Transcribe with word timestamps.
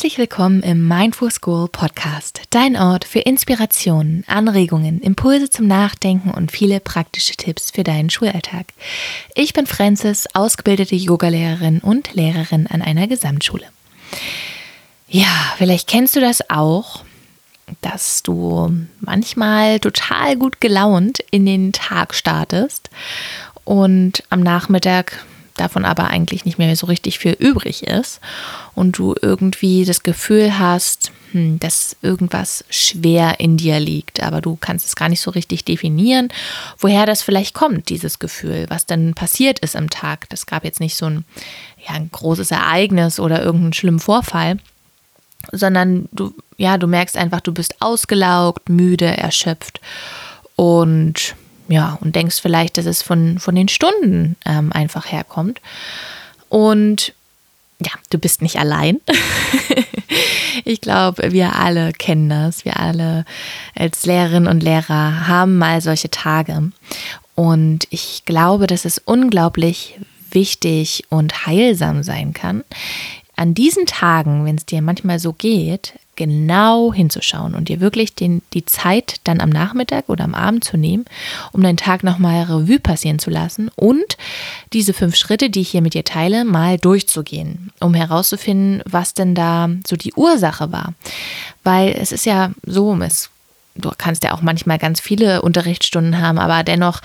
Herzlich 0.00 0.16
willkommen 0.16 0.62
im 0.62 0.88
Mindful 0.88 1.30
School 1.30 1.68
Podcast, 1.68 2.40
dein 2.48 2.74
Ort 2.74 3.04
für 3.04 3.18
Inspirationen, 3.18 4.24
Anregungen, 4.26 5.02
Impulse 5.02 5.50
zum 5.50 5.66
Nachdenken 5.66 6.30
und 6.30 6.50
viele 6.50 6.80
praktische 6.80 7.36
Tipps 7.36 7.70
für 7.70 7.84
deinen 7.84 8.08
Schulalltag. 8.08 8.68
Ich 9.34 9.52
bin 9.52 9.66
Francis, 9.66 10.24
ausgebildete 10.32 10.96
Yogalehrerin 10.96 11.80
und 11.80 12.14
Lehrerin 12.14 12.66
an 12.66 12.80
einer 12.80 13.08
Gesamtschule. 13.08 13.66
Ja, 15.06 15.52
vielleicht 15.58 15.86
kennst 15.86 16.16
du 16.16 16.20
das 16.20 16.48
auch, 16.48 17.04
dass 17.82 18.22
du 18.22 18.74
manchmal 19.00 19.80
total 19.80 20.36
gut 20.36 20.62
gelaunt 20.62 21.18
in 21.30 21.44
den 21.44 21.72
Tag 21.74 22.14
startest 22.14 22.88
und 23.64 24.22
am 24.30 24.40
Nachmittag 24.40 25.26
davon 25.56 25.84
aber 25.84 26.08
eigentlich 26.08 26.44
nicht 26.44 26.58
mehr 26.58 26.74
so 26.76 26.86
richtig 26.86 27.18
viel 27.18 27.32
übrig 27.32 27.84
ist 27.84 28.20
und 28.74 28.98
du 28.98 29.14
irgendwie 29.20 29.84
das 29.84 30.02
Gefühl 30.02 30.58
hast, 30.58 31.12
hm, 31.32 31.60
dass 31.60 31.96
irgendwas 32.02 32.64
schwer 32.70 33.38
in 33.40 33.56
dir 33.56 33.78
liegt, 33.78 34.22
aber 34.22 34.40
du 34.40 34.56
kannst 34.56 34.86
es 34.86 34.96
gar 34.96 35.08
nicht 35.08 35.20
so 35.20 35.30
richtig 35.30 35.64
definieren, 35.64 36.28
woher 36.78 37.06
das 37.06 37.22
vielleicht 37.22 37.54
kommt, 37.54 37.88
dieses 37.88 38.18
Gefühl, 38.18 38.66
was 38.68 38.86
dann 38.86 39.14
passiert 39.14 39.58
ist 39.60 39.76
am 39.76 39.90
Tag. 39.90 40.28
Das 40.30 40.46
gab 40.46 40.64
jetzt 40.64 40.80
nicht 40.80 40.96
so 40.96 41.06
ein, 41.06 41.24
ja, 41.86 41.94
ein 41.94 42.10
großes 42.10 42.50
Ereignis 42.50 43.20
oder 43.20 43.42
irgendeinen 43.42 43.72
schlimmen 43.72 44.00
Vorfall, 44.00 44.58
sondern 45.52 46.08
du, 46.12 46.34
ja, 46.56 46.78
du 46.78 46.86
merkst 46.86 47.16
einfach, 47.16 47.40
du 47.40 47.52
bist 47.52 47.80
ausgelaugt, 47.80 48.68
müde, 48.68 49.06
erschöpft 49.06 49.80
und 50.56 51.34
ja, 51.70 51.96
und 52.00 52.16
denkst 52.16 52.40
vielleicht, 52.40 52.78
dass 52.78 52.86
es 52.86 53.00
von, 53.00 53.38
von 53.38 53.54
den 53.54 53.68
Stunden 53.68 54.36
ähm, 54.44 54.72
einfach 54.72 55.10
herkommt. 55.10 55.60
Und 56.48 57.14
ja, 57.80 57.92
du 58.10 58.18
bist 58.18 58.42
nicht 58.42 58.58
allein. 58.58 59.00
ich 60.64 60.80
glaube, 60.80 61.32
wir 61.32 61.54
alle 61.54 61.92
kennen 61.92 62.28
das. 62.28 62.64
Wir 62.64 62.80
alle 62.80 63.24
als 63.76 64.04
Lehrerinnen 64.04 64.48
und 64.48 64.64
Lehrer 64.64 65.28
haben 65.28 65.58
mal 65.58 65.80
solche 65.80 66.10
Tage. 66.10 66.72
Und 67.36 67.86
ich 67.90 68.24
glaube, 68.26 68.66
dass 68.66 68.84
es 68.84 68.98
unglaublich 68.98 69.96
wichtig 70.32 71.04
und 71.08 71.46
heilsam 71.46 72.02
sein 72.02 72.34
kann, 72.34 72.64
an 73.36 73.54
diesen 73.54 73.86
Tagen, 73.86 74.44
wenn 74.44 74.56
es 74.56 74.66
dir 74.66 74.82
manchmal 74.82 75.20
so 75.20 75.32
geht, 75.32 75.94
genau 76.20 76.92
hinzuschauen 76.92 77.54
und 77.54 77.70
dir 77.70 77.80
wirklich 77.80 78.14
den, 78.14 78.42
die 78.52 78.66
Zeit 78.66 79.22
dann 79.24 79.40
am 79.40 79.48
Nachmittag 79.48 80.10
oder 80.10 80.24
am 80.24 80.34
Abend 80.34 80.64
zu 80.64 80.76
nehmen, 80.76 81.06
um 81.50 81.62
deinen 81.62 81.78
Tag 81.78 82.04
nochmal 82.04 82.42
Revue 82.42 82.78
passieren 82.78 83.18
zu 83.18 83.30
lassen 83.30 83.70
und 83.74 84.18
diese 84.74 84.92
fünf 84.92 85.16
Schritte, 85.16 85.48
die 85.48 85.62
ich 85.62 85.70
hier 85.70 85.80
mit 85.80 85.94
dir 85.94 86.04
teile, 86.04 86.44
mal 86.44 86.76
durchzugehen, 86.76 87.72
um 87.80 87.94
herauszufinden, 87.94 88.82
was 88.84 89.14
denn 89.14 89.34
da 89.34 89.70
so 89.86 89.96
die 89.96 90.12
Ursache 90.12 90.70
war. 90.70 90.92
Weil 91.64 91.96
es 91.98 92.12
ist 92.12 92.26
ja 92.26 92.50
so, 92.66 92.94
es 93.00 93.30
du 93.76 93.90
kannst 93.96 94.22
ja 94.22 94.32
auch 94.32 94.42
manchmal 94.42 94.76
ganz 94.76 95.00
viele 95.00 95.40
Unterrichtsstunden 95.40 96.20
haben, 96.20 96.38
aber 96.38 96.64
dennoch 96.64 97.00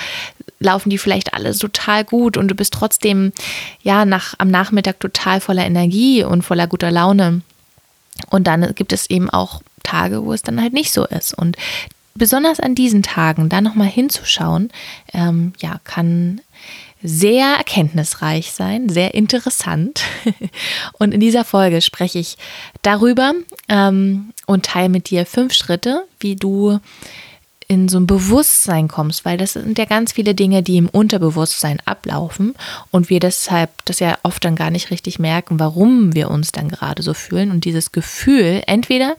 laufen 0.60 0.90
die 0.90 0.98
vielleicht 0.98 1.34
alle 1.34 1.58
total 1.58 2.04
gut 2.04 2.36
und 2.36 2.50
du 2.50 2.56
bist 2.56 2.74
trotzdem 2.74 3.32
ja 3.82 4.04
nach 4.04 4.34
am 4.40 4.50
Nachmittag 4.50 5.00
total 5.00 5.40
voller 5.40 5.66
Energie 5.66 6.26
und 6.26 6.42
voller 6.42 6.68
guter 6.68 6.92
Laune. 6.92 7.44
Und 8.30 8.48
dann 8.48 8.74
gibt 8.76 8.94
es 8.94 9.10
eben 9.10 9.30
auch 9.30 9.62
Tage, 9.84 10.26
wo 10.26 10.34
es 10.34 10.42
dann 10.42 10.62
halt 10.62 10.74
nicht 10.74 10.92
so 10.92 11.06
ist. 11.06 11.34
Und 11.34 11.58
besonders 12.16 12.60
an 12.60 12.76
diesen 12.76 13.04
Tagen 13.04 13.50
da 13.50 13.62
nochmal 13.62 13.88
hinzuschauen, 13.88 14.70
ähm, 15.14 15.54
ja, 15.60 15.80
kann 15.84 16.42
sehr 17.04 17.58
erkenntnisreich 17.58 18.52
sein, 18.52 18.90
sehr 18.90 19.14
interessant. 19.14 20.02
Und 20.94 21.14
in 21.14 21.20
dieser 21.20 21.46
Folge 21.46 21.82
spreche 21.82 22.18
ich 22.18 22.38
darüber 22.82 23.34
ähm, 23.70 24.34
und 24.48 24.66
teile 24.66 24.90
mit 24.90 25.10
dir 25.10 25.26
fünf 25.26 25.54
Schritte, 25.54 26.06
wie 26.20 26.36
du 26.36 26.80
in 27.68 27.88
so 27.88 27.98
ein 27.98 28.08
Bewusstsein 28.08 28.88
kommst, 28.88 29.26
weil 29.26 29.38
das 29.38 29.54
sind 29.54 29.78
ja 29.78 29.86
ganz 29.86 30.12
viele 30.12 30.36
Dinge, 30.36 30.62
die 30.62 30.78
im 30.78 30.90
Unterbewusstsein 30.90 31.80
ablaufen 31.86 32.54
und 32.92 33.10
wir 33.10 33.20
deshalb 33.20 33.72
das 33.86 34.00
ja 34.00 34.18
oft 34.24 34.44
dann 34.46 34.56
gar 34.56 34.70
nicht 34.70 34.92
richtig 34.92 35.18
merken, 35.20 35.60
warum 35.60 36.14
wir 36.14 36.30
uns 36.30 36.52
dann 36.52 36.70
gerade 36.70 37.02
so 37.02 37.14
fühlen 37.14 37.52
und 37.52 37.66
dieses 37.66 37.92
Gefühl 37.92 38.62
entweder 38.68 39.16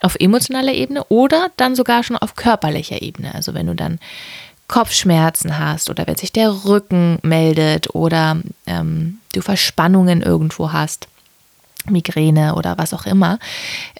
auf 0.00 0.16
emotionaler 0.18 0.72
Ebene 0.72 1.04
oder 1.04 1.50
dann 1.56 1.74
sogar 1.74 2.02
schon 2.02 2.16
auf 2.16 2.36
körperlicher 2.36 3.02
Ebene. 3.02 3.34
Also 3.34 3.52
wenn 3.52 3.66
du 3.66 3.74
dann 3.74 3.98
Kopfschmerzen 4.66 5.58
hast 5.58 5.90
oder 5.90 6.06
wenn 6.06 6.16
sich 6.16 6.32
der 6.32 6.64
Rücken 6.64 7.18
meldet 7.22 7.94
oder 7.94 8.40
ähm, 8.66 9.18
du 9.34 9.42
Verspannungen 9.42 10.22
irgendwo 10.22 10.72
hast 10.72 11.08
Migräne 11.88 12.54
oder 12.54 12.78
was 12.78 12.94
auch 12.94 13.06
immer. 13.06 13.38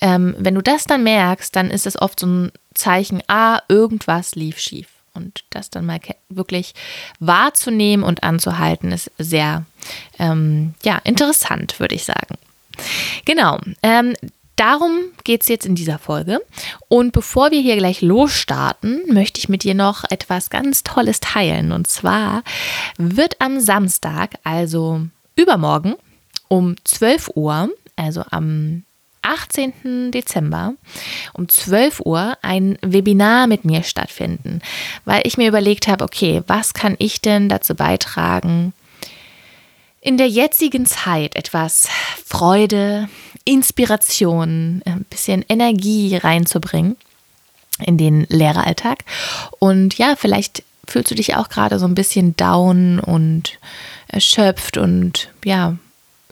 Ähm, 0.01 0.35
wenn 0.39 0.55
du 0.55 0.63
das 0.63 0.85
dann 0.85 1.03
merkst, 1.03 1.55
dann 1.57 1.71
ist 1.71 1.87
es 1.87 2.01
oft 2.01 2.21
so 2.21 2.27
ein 2.27 2.53
Zeichen, 2.81 3.23
ah, 3.29 3.61
irgendwas 3.69 4.35
lief 4.35 4.59
schief. 4.59 4.89
Und 5.13 5.45
das 5.51 5.71
dann 5.71 5.87
mal 5.87 6.01
wirklich 6.29 6.73
wahrzunehmen 7.19 8.05
und 8.05 8.23
anzuhalten, 8.23 8.93
ist 8.93 9.11
sehr 9.19 9.65
ähm, 10.19 10.75
ja, 10.83 10.99
interessant, 11.05 11.79
würde 11.81 11.95
ich 11.95 12.05
sagen. 12.05 12.37
Genau. 13.25 13.59
Ähm, 13.83 14.15
darum 14.57 15.01
geht 15.25 15.43
es 15.43 15.49
jetzt 15.49 15.67
in 15.67 15.75
dieser 15.75 15.99
Folge. 15.99 16.41
Und 16.89 17.13
bevor 17.13 17.51
wir 17.51 17.61
hier 17.61 17.77
gleich 17.77 18.03
losstarten, 18.03 19.03
möchte 19.13 19.39
ich 19.39 19.49
mit 19.49 19.65
dir 19.65 19.75
noch 19.75 20.05
etwas 20.11 20.49
ganz 20.49 20.85
Tolles 20.85 21.21
teilen. 21.21 21.73
Und 21.73 21.89
zwar 21.89 22.43
wird 22.97 23.41
am 23.41 23.59
Samstag, 23.59 24.37
also 24.45 25.03
übermorgen, 25.35 25.95
um 26.49 26.77
12 26.85 27.31
Uhr, 27.35 27.71
also 27.97 28.25
am 28.31 28.85
18. 29.31 30.11
Dezember 30.11 30.75
um 31.33 31.49
12 31.49 32.01
Uhr 32.01 32.37
ein 32.43 32.79
Webinar 32.83 33.47
mit 33.47 33.65
mir 33.65 33.83
stattfinden, 33.83 34.61
weil 35.05 35.23
ich 35.25 35.37
mir 35.37 35.49
überlegt 35.49 35.89
habe, 35.89 36.05
okay, 36.05 36.43
was 36.47 36.75
kann 36.75 36.97
ich 36.99 37.21
denn 37.21 37.49
dazu 37.49 37.75
beitragen, 37.75 38.73
in 40.01 40.17
der 40.17 40.29
jetzigen 40.29 40.87
Zeit 40.87 41.37
etwas 41.37 41.89
Freude, 42.25 43.09
Inspiration, 43.45 44.83
ein 44.85 45.05
bisschen 45.11 45.45
Energie 45.49 46.17
reinzubringen 46.17 46.97
in 47.85 47.99
den 47.99 48.27
Lehreralltag. 48.29 49.05
Und 49.59 49.99
ja, 49.99 50.17
vielleicht 50.17 50.63
fühlst 50.89 51.11
du 51.11 51.15
dich 51.15 51.37
auch 51.37 51.49
gerade 51.49 51.79
so 51.79 51.87
ein 51.87 51.95
bisschen 51.95 52.37
down 52.37 52.99
und 52.99 53.59
erschöpft 54.09 54.77
und 54.77 55.31
ja, 55.45 55.77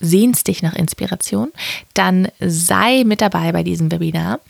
sehnst 0.00 0.48
dich 0.48 0.62
nach 0.62 0.74
Inspiration, 0.74 1.52
dann 1.94 2.28
sei 2.40 3.04
mit 3.04 3.20
dabei 3.20 3.52
bei 3.52 3.62
diesem 3.62 3.90
Webinar. 3.90 4.40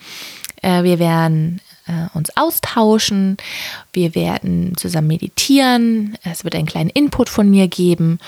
Äh, 0.62 0.82
wir 0.82 0.98
werden 0.98 1.60
äh, 1.86 2.16
uns 2.16 2.36
austauschen, 2.36 3.36
wir 3.92 4.14
werden 4.14 4.76
zusammen 4.76 5.08
meditieren, 5.08 6.16
es 6.24 6.44
wird 6.44 6.54
einen 6.54 6.66
kleinen 6.66 6.90
Input 6.90 7.28
von 7.28 7.50
mir 7.50 7.68
geben 7.68 8.18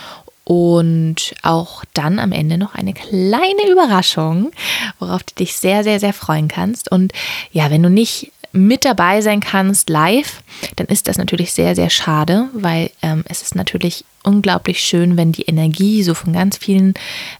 und 0.44 1.34
auch 1.42 1.84
dann 1.94 2.18
am 2.18 2.32
Ende 2.32 2.58
noch 2.58 2.74
eine 2.74 2.92
kleine 2.92 3.70
Überraschung, 3.70 4.50
worauf 4.98 5.22
du 5.22 5.34
dich 5.36 5.54
sehr, 5.54 5.84
sehr, 5.84 6.00
sehr 6.00 6.12
freuen 6.12 6.48
kannst. 6.48 6.90
Und 6.90 7.12
ja, 7.52 7.70
wenn 7.70 7.82
du 7.84 7.88
nicht 7.88 8.32
mit 8.52 8.84
dabei 8.84 9.20
sein 9.20 9.40
kannst 9.40 9.90
live, 9.90 10.42
dann 10.76 10.86
ist 10.86 11.08
das 11.08 11.18
natürlich 11.18 11.52
sehr, 11.52 11.74
sehr 11.74 11.90
schade, 11.90 12.48
weil 12.52 12.90
ähm, 13.02 13.24
es 13.28 13.42
ist 13.42 13.54
natürlich 13.54 14.04
unglaublich 14.22 14.80
schön, 14.80 15.16
wenn 15.16 15.32
die 15.32 15.42
Energie 15.42 16.02
so 16.02 16.14
von 16.14 16.32
ganz 16.32 16.56
vielen, 16.56 16.94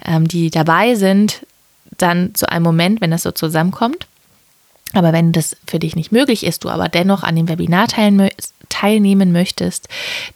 ähm, 0.05 0.29
die 0.29 0.51
dabei 0.51 0.95
sind, 0.95 1.47
dann 1.99 2.35
zu 2.35 2.49
einem 2.49 2.65
Moment, 2.65 3.01
wenn 3.01 3.11
das 3.11 3.23
so 3.23 3.33
zusammenkommt. 3.33 4.07
Aber 4.93 5.13
wenn 5.13 5.33
das 5.33 5.57
für 5.67 5.79
dich 5.79 5.95
nicht 5.95 6.11
möglich 6.11 6.45
ist, 6.45 6.65
du 6.65 6.69
aber 6.69 6.89
dennoch 6.89 7.23
an 7.23 7.37
dem 7.37 7.49
Webinar 7.49 7.87
teilnehmen 7.89 9.33
möchtest, 9.33 9.89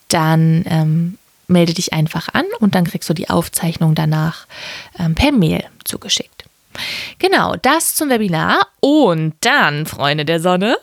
dann 0.09 0.65
ähm, 0.69 1.19
melde 1.49 1.75
dich 1.75 1.93
einfach 1.93 2.29
an 2.33 2.45
und 2.61 2.75
dann 2.75 2.85
kriegst 2.85 3.09
du 3.09 3.15
die 3.15 3.31
Aufzeichnung 3.31 3.95
danach 3.95 4.47
ähm, 4.99 5.15
per 5.15 5.33
Mail 5.33 5.65
zugeschickt. 5.85 6.34
Genau, 7.19 7.57
das 7.57 7.95
zum 7.95 8.11
Webinar. 8.11 8.67
Und 8.81 9.35
dann, 9.41 9.87
Freunde 9.87 10.25
der 10.25 10.41
Sonne, 10.41 10.77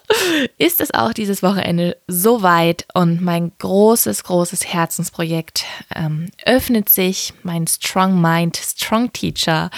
ist 0.58 0.82
es 0.82 0.94
auch 0.94 1.14
dieses 1.14 1.44
Wochenende 1.44 1.98
soweit 2.08 2.86
und 2.94 3.22
mein 3.22 3.52
großes, 3.60 4.24
großes 4.24 4.66
Herzensprojekt 4.66 5.66
ähm, 5.96 6.30
öffnet 6.46 6.90
sich. 6.90 7.34
Mein 7.44 7.68
Strong 7.68 8.20
Mind, 8.22 8.58
Strong 8.58 9.14
Teacher 9.14 9.70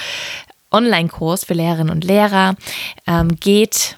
Online-Kurs 0.71 1.45
für 1.45 1.53
Lehrerinnen 1.53 1.91
und 1.91 2.03
Lehrer 2.03 2.55
ähm, 3.07 3.35
geht, 3.39 3.97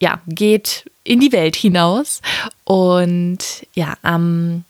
ja, 0.00 0.20
geht 0.26 0.90
in 1.04 1.20
die 1.20 1.32
Welt 1.32 1.56
hinaus. 1.56 2.22
Und 2.64 3.38
ja, 3.74 3.94
am, 4.02 4.64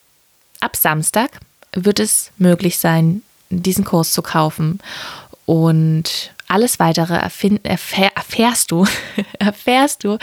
ab 0.61 0.77
Samstag 0.77 1.41
wird 1.73 2.01
es 2.01 2.31
möglich 2.39 2.79
sein, 2.79 3.23
diesen 3.51 3.85
Kurs 3.85 4.13
zu 4.13 4.23
kaufen. 4.23 4.81
Und 5.47 6.33
alles 6.49 6.79
weitere 6.79 7.15
erfähr, 7.15 8.11
erfährst 8.15 8.71
du, 8.71 8.87
erfährst 9.39 10.05
du, 10.05 10.19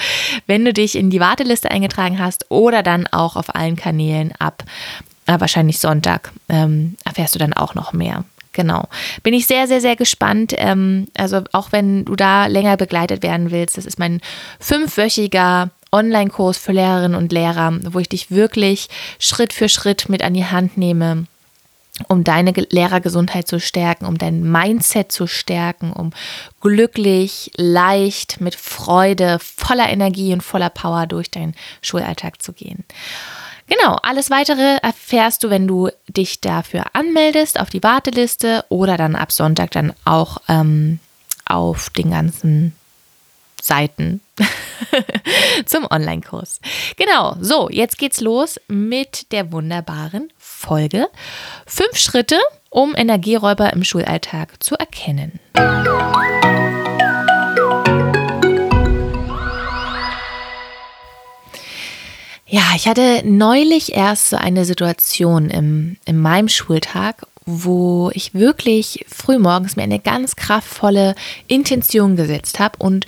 wenn 0.48 0.64
du 0.64 0.74
dich 0.74 0.96
in 0.96 1.10
die 1.10 1.20
Warteliste 1.20 1.72
eingetragen 1.72 2.20
hast 2.20 2.46
oder 2.50 2.84
dann 2.84 3.08
auch 3.08 3.36
auf 3.36 3.56
allen 3.56 3.76
Kanälen 3.76 4.34
ab 4.40 4.64
äh, 5.30 5.40
wahrscheinlich 5.40 5.80
Sonntag 5.80 6.32
ähm, 6.50 6.96
erfährst 7.06 7.36
du 7.36 7.40
dann 7.40 7.54
auch 7.54 7.76
noch 7.76 7.94
mehr. 7.94 8.26
Genau. 8.54 8.88
Bin 9.22 9.34
ich 9.34 9.46
sehr, 9.46 9.68
sehr, 9.68 9.80
sehr 9.80 9.96
gespannt. 9.96 10.54
Ähm, 10.58 11.08
also 11.16 11.42
auch 11.52 11.72
wenn 11.72 12.06
du 12.06 12.16
da 12.16 12.48
länger 12.48 12.78
begleitet 12.78 13.22
werden 13.22 13.52
willst, 13.52 13.78
das 13.78 13.86
ist 13.86 14.00
mein 14.00 14.22
fünfwöchiger 14.60 15.70
Online-Kurs 15.92 16.58
für 16.58 16.72
Lehrerinnen 16.72 17.18
und 17.18 17.32
Lehrer, 17.32 17.78
wo 17.92 18.00
ich 18.00 18.10
dich 18.10 18.32
wirklich 18.32 18.90
Schritt 19.20 19.54
für 19.54 19.70
Schritt 19.70 20.10
mit 20.10 20.24
an 20.24 20.34
die 20.34 20.46
Hand 20.46 20.78
nehme, 20.78 21.26
um 22.08 22.24
deine 22.24 22.52
Lehrergesundheit 22.52 23.48
zu 23.48 23.60
stärken, 23.60 24.06
um 24.06 24.18
dein 24.18 24.50
Mindset 24.50 25.12
zu 25.12 25.28
stärken, 25.28 25.92
um 25.92 26.12
glücklich, 26.62 27.52
leicht, 27.56 28.42
mit 28.42 28.56
Freude, 28.56 29.40
voller 29.40 29.90
Energie 29.90 30.34
und 30.34 30.42
voller 30.42 30.70
Power 30.70 31.08
durch 31.08 31.30
deinen 31.30 31.56
Schulalltag 31.82 32.42
zu 32.42 32.54
gehen. 32.54 32.86
Genau, 33.68 33.98
alles 34.02 34.32
weitere 34.32 34.78
erfährst 34.82 35.44
du, 35.44 35.52
wenn 35.52 35.68
du 35.68 35.90
dich 36.08 36.42
dafür 36.42 36.86
anmeldest 36.94 37.60
auf 37.60 37.70
die 37.70 37.84
Warteliste 37.84 38.66
oder 38.70 38.98
dann 38.98 39.16
ab 39.16 39.32
Sonntag 39.32 39.72
dann 39.72 39.94
auch 40.06 40.38
ähm, 40.48 41.00
auf 41.46 41.92
den 41.92 42.10
ganzen 42.10 42.74
Seiten 43.62 44.22
zum 45.66 45.86
Online-Kurs. 45.90 46.60
Genau, 46.98 47.36
so, 47.40 47.70
jetzt 47.70 47.98
geht's 47.98 48.22
los 48.22 48.60
mit 48.68 49.32
der 49.32 49.52
wunderbaren 49.52 50.32
Folge. 50.38 51.08
Fünf 51.66 51.98
Schritte, 51.98 52.40
um 52.70 52.96
Energieräuber 52.96 53.74
im 53.74 53.84
Schulalltag 53.84 54.62
zu 54.62 54.76
erkennen. 54.76 55.40
Ja, 62.52 62.64
ich 62.76 62.88
hatte 62.88 63.22
neulich 63.26 63.94
erst 63.94 64.32
so 64.32 64.36
eine 64.36 64.66
Situation 64.66 65.52
im, 65.52 65.98
in 66.06 66.18
meinem 66.18 66.50
Schultag, 66.50 67.28
wo 67.46 68.10
ich 68.16 68.34
wirklich 68.34 69.06
früh 69.08 69.38
morgens 69.38 69.76
mir 69.76 69.84
eine 69.84 70.00
ganz 70.00 70.36
kraftvolle 70.36 71.14
Intention 71.48 72.16
gesetzt 72.16 72.60
habe 72.60 72.78
und 72.80 73.06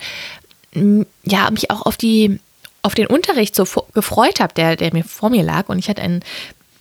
ja, 0.74 1.50
mich 1.50 1.70
auch 1.70 1.82
auf 1.82 1.96
die 1.96 2.40
auf 2.82 2.94
den 2.94 3.06
Unterricht 3.06 3.54
so 3.54 3.64
gefreut 3.94 4.40
habe, 4.40 4.54
der, 4.54 4.76
der 4.76 4.92
mir 4.92 5.04
vor 5.04 5.30
mir 5.30 5.44
lag. 5.44 5.68
Und 5.68 5.78
ich 5.78 5.88
hatte 5.88 6.02
einen 6.02 6.20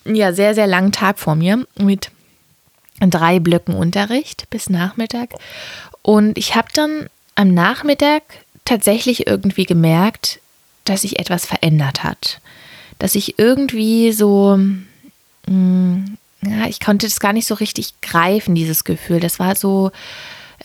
ja, 0.03 0.33
sehr, 0.33 0.55
sehr 0.55 0.67
langen 0.67 0.91
Tag 0.91 1.19
vor 1.19 1.35
mir 1.35 1.65
mit 1.77 2.09
drei 2.99 3.39
Blöcken 3.39 3.75
Unterricht 3.75 4.49
bis 4.49 4.69
Nachmittag. 4.69 5.35
Und 6.01 6.37
ich 6.37 6.55
habe 6.55 6.69
dann 6.73 7.07
am 7.35 7.53
Nachmittag 7.53 8.23
tatsächlich 8.65 9.27
irgendwie 9.27 9.65
gemerkt, 9.65 10.39
dass 10.85 11.01
sich 11.01 11.19
etwas 11.19 11.45
verändert 11.45 12.03
hat. 12.03 12.41
Dass 12.97 13.15
ich 13.15 13.37
irgendwie 13.37 14.11
so, 14.11 14.57
mh, 15.47 16.05
ja, 16.43 16.67
ich 16.67 16.79
konnte 16.79 17.05
das 17.05 17.19
gar 17.19 17.33
nicht 17.33 17.47
so 17.47 17.55
richtig 17.55 17.93
greifen, 18.01 18.55
dieses 18.55 18.83
Gefühl. 18.83 19.19
Das 19.19 19.37
war 19.37 19.55
so, 19.55 19.91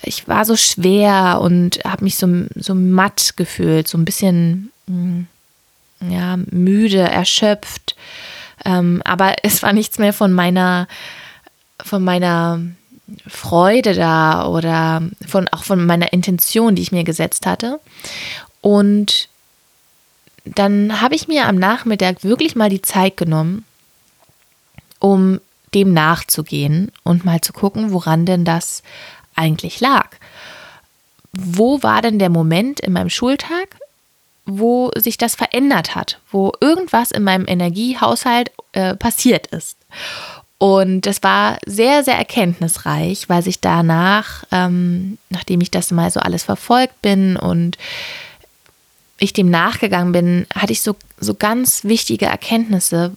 ich 0.02 0.28
war 0.28 0.44
so 0.44 0.56
schwer 0.56 1.40
und 1.40 1.80
habe 1.84 2.04
mich 2.04 2.16
so, 2.16 2.28
so 2.54 2.74
matt 2.74 3.34
gefühlt, 3.36 3.88
so 3.88 3.98
ein 3.98 4.04
bisschen 4.04 4.70
hm, 4.86 5.26
ja, 6.08 6.36
müde, 6.36 7.00
erschöpft. 7.00 7.96
Ähm, 8.64 9.02
aber 9.04 9.36
es 9.42 9.62
war 9.62 9.72
nichts 9.72 9.98
mehr 9.98 10.12
von 10.12 10.32
meiner, 10.32 10.88
von 11.82 12.02
meiner 12.02 12.60
Freude 13.26 13.94
da 13.94 14.46
oder 14.46 15.02
von, 15.26 15.48
auch 15.48 15.64
von 15.64 15.86
meiner 15.86 16.12
Intention, 16.12 16.74
die 16.74 16.82
ich 16.82 16.92
mir 16.92 17.04
gesetzt 17.04 17.46
hatte. 17.46 17.80
Und 18.60 19.28
dann 20.44 21.00
habe 21.00 21.14
ich 21.14 21.28
mir 21.28 21.46
am 21.46 21.56
Nachmittag 21.56 22.24
wirklich 22.24 22.56
mal 22.56 22.70
die 22.70 22.82
Zeit 22.82 23.16
genommen, 23.16 23.64
um 24.98 25.40
dem 25.74 25.92
nachzugehen 25.92 26.90
und 27.02 27.24
mal 27.24 27.40
zu 27.40 27.52
gucken, 27.52 27.92
woran 27.92 28.26
denn 28.26 28.44
das 28.44 28.82
eigentlich 29.36 29.80
lag. 29.80 30.10
Wo 31.32 31.82
war 31.82 32.02
denn 32.02 32.18
der 32.18 32.30
Moment 32.30 32.80
in 32.80 32.92
meinem 32.92 33.10
Schultag, 33.10 33.76
wo 34.46 34.90
sich 34.96 35.18
das 35.18 35.34
verändert 35.34 35.94
hat, 35.94 36.18
wo 36.30 36.52
irgendwas 36.60 37.10
in 37.10 37.24
meinem 37.24 37.46
Energiehaushalt 37.46 38.50
äh, 38.72 38.94
passiert 38.94 39.48
ist? 39.48 39.76
Und 40.58 41.02
das 41.02 41.22
war 41.22 41.58
sehr, 41.66 42.02
sehr 42.02 42.16
erkenntnisreich, 42.16 43.28
weil 43.28 43.42
sich 43.42 43.60
danach, 43.60 44.44
ähm, 44.50 45.18
nachdem 45.28 45.60
ich 45.60 45.70
das 45.70 45.90
mal 45.90 46.10
so 46.10 46.20
alles 46.20 46.44
verfolgt 46.44 47.02
bin 47.02 47.36
und 47.36 47.76
ich 49.18 49.32
dem 49.32 49.50
nachgegangen 49.50 50.12
bin, 50.12 50.46
hatte 50.54 50.72
ich 50.72 50.80
so, 50.80 50.96
so 51.18 51.34
ganz 51.34 51.84
wichtige 51.84 52.26
Erkenntnisse, 52.26 53.14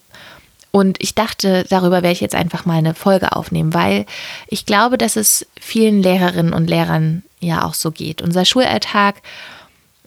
und 0.72 1.02
ich 1.02 1.16
dachte, 1.16 1.66
darüber 1.70 2.04
werde 2.04 2.12
ich 2.12 2.22
jetzt 2.22 2.36
einfach 2.36 2.66
mal 2.66 2.78
eine 2.78 2.94
Folge 2.94 3.36
aufnehmen, 3.36 3.74
weil 3.74 4.06
ich 4.48 4.66
glaube, 4.66 4.98
dass 4.98 5.16
es 5.16 5.48
vielen 5.60 6.04
Lehrerinnen 6.04 6.54
und 6.54 6.70
Lehrern 6.70 7.24
ja 7.40 7.64
auch 7.64 7.74
so 7.74 7.92
geht. 7.92 8.22
Unser 8.22 8.46
Schulalltag 8.46 9.22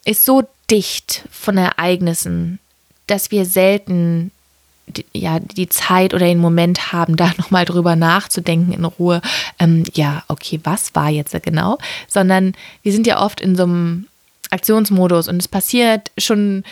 ist 0.05 0.25
so 0.25 0.44
dicht 0.70 1.25
von 1.31 1.56
Ereignissen, 1.56 2.59
dass 3.06 3.31
wir 3.31 3.44
selten 3.44 4.31
die, 4.87 5.05
ja, 5.12 5.38
die 5.41 5.69
Zeit 5.69 6.14
oder 6.14 6.26
den 6.26 6.38
Moment 6.38 6.93
haben, 6.93 7.17
da 7.17 7.32
nochmal 7.38 7.64
drüber 7.64 7.97
nachzudenken 7.97 8.73
in 8.73 8.85
Ruhe. 8.85 9.20
Ähm, 9.59 9.85
ja, 9.94 10.23
okay, 10.29 10.61
was 10.62 10.94
war 10.94 11.11
jetzt 11.11 11.35
genau? 11.43 11.79
Sondern 12.06 12.55
wir 12.82 12.93
sind 12.93 13.06
ja 13.06 13.20
oft 13.20 13.41
in 13.41 13.56
so 13.56 13.64
einem 13.64 14.06
Aktionsmodus 14.50 15.29
und 15.29 15.38
es 15.38 15.49
passiert 15.49 16.11
schon 16.19 16.62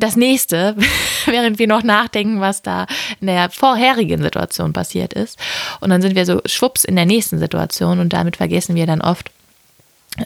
das 0.00 0.16
nächste, 0.16 0.76
während 1.26 1.58
wir 1.58 1.66
noch 1.66 1.82
nachdenken, 1.82 2.40
was 2.40 2.62
da 2.62 2.86
in 3.20 3.28
der 3.28 3.50
vorherigen 3.50 4.22
Situation 4.22 4.72
passiert 4.72 5.12
ist. 5.12 5.38
Und 5.80 5.90
dann 5.90 6.02
sind 6.02 6.16
wir 6.16 6.26
so 6.26 6.40
schwupps 6.46 6.84
in 6.84 6.96
der 6.96 7.06
nächsten 7.06 7.38
Situation 7.38 8.00
und 8.00 8.12
damit 8.12 8.36
vergessen 8.36 8.74
wir 8.74 8.86
dann 8.86 9.00
oft, 9.00 9.30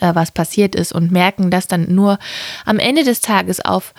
äh, 0.01 0.15
was 0.15 0.31
passiert 0.31 0.75
ist 0.75 0.93
und 0.93 1.13
merken 1.13 1.51
das 1.51 1.67
dann 1.67 1.95
nur 1.95 2.19
am 2.65 2.79
Ende 2.79 3.05
des 3.05 3.21
Tages 3.21 3.61
auf, 3.61 3.95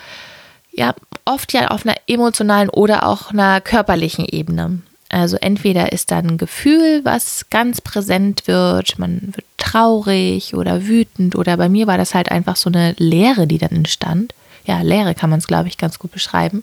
ja, 0.72 0.94
oft 1.24 1.52
ja 1.52 1.68
auf 1.68 1.86
einer 1.86 1.96
emotionalen 2.06 2.68
oder 2.68 3.06
auch 3.06 3.30
einer 3.30 3.60
körperlichen 3.60 4.24
Ebene. 4.24 4.80
Also 5.08 5.36
entweder 5.36 5.92
ist 5.92 6.10
da 6.10 6.18
ein 6.18 6.36
Gefühl, 6.36 7.00
was 7.04 7.48
ganz 7.48 7.80
präsent 7.80 8.48
wird, 8.48 8.98
man 8.98 9.32
wird 9.34 9.46
traurig 9.56 10.54
oder 10.54 10.86
wütend 10.86 11.36
oder 11.36 11.56
bei 11.56 11.68
mir 11.68 11.86
war 11.86 11.96
das 11.96 12.14
halt 12.14 12.30
einfach 12.30 12.56
so 12.56 12.68
eine 12.70 12.94
Leere, 12.98 13.46
die 13.46 13.58
dann 13.58 13.70
entstand 13.70 14.34
ja, 14.66 14.80
Leere 14.82 15.14
kann 15.14 15.30
man 15.30 15.38
es, 15.38 15.46
glaube 15.46 15.68
ich, 15.68 15.78
ganz 15.78 15.98
gut 15.98 16.12
beschreiben. 16.12 16.62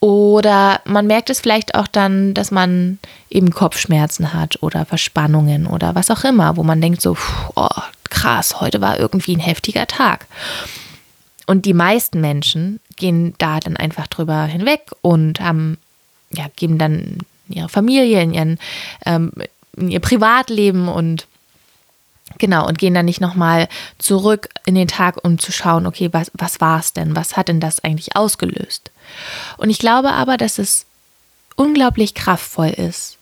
Oder 0.00 0.80
man 0.84 1.06
merkt 1.06 1.30
es 1.30 1.40
vielleicht 1.40 1.74
auch 1.74 1.86
dann, 1.86 2.34
dass 2.34 2.50
man 2.50 2.98
eben 3.30 3.50
Kopfschmerzen 3.52 4.34
hat 4.34 4.62
oder 4.62 4.84
Verspannungen 4.84 5.66
oder 5.66 5.94
was 5.94 6.10
auch 6.10 6.24
immer, 6.24 6.58
wo 6.58 6.62
man 6.62 6.80
denkt 6.82 7.00
so, 7.00 7.16
oh, 7.54 7.68
krass, 8.10 8.60
heute 8.60 8.82
war 8.82 9.00
irgendwie 9.00 9.34
ein 9.34 9.40
heftiger 9.40 9.86
Tag. 9.86 10.26
Und 11.46 11.64
die 11.64 11.72
meisten 11.72 12.20
Menschen 12.20 12.80
gehen 12.96 13.34
da 13.38 13.60
dann 13.60 13.78
einfach 13.78 14.06
drüber 14.06 14.44
hinweg 14.44 14.90
und 15.00 15.40
haben, 15.40 15.78
ja, 16.30 16.46
geben 16.56 16.76
dann 16.78 17.18
ihre 17.48 17.68
Familie, 17.68 18.20
in, 18.22 18.34
ihren, 18.34 18.58
ähm, 19.06 19.32
in 19.76 19.90
ihr 19.90 20.00
Privatleben 20.00 20.88
und 20.88 21.26
Genau, 22.38 22.66
und 22.66 22.78
gehen 22.78 22.94
dann 22.94 23.04
nicht 23.04 23.20
nochmal 23.20 23.68
zurück 23.98 24.48
in 24.66 24.74
den 24.74 24.88
Tag, 24.88 25.22
um 25.22 25.38
zu 25.38 25.52
schauen, 25.52 25.86
okay, 25.86 26.08
was, 26.12 26.30
was 26.34 26.60
war 26.60 26.80
es 26.80 26.92
denn? 26.92 27.14
Was 27.14 27.36
hat 27.36 27.48
denn 27.48 27.60
das 27.60 27.82
eigentlich 27.82 28.16
ausgelöst? 28.16 28.90
Und 29.56 29.70
ich 29.70 29.78
glaube 29.78 30.12
aber, 30.12 30.36
dass 30.36 30.58
es 30.58 30.86
unglaublich 31.56 32.14
kraftvoll 32.14 32.70
ist, 32.70 33.18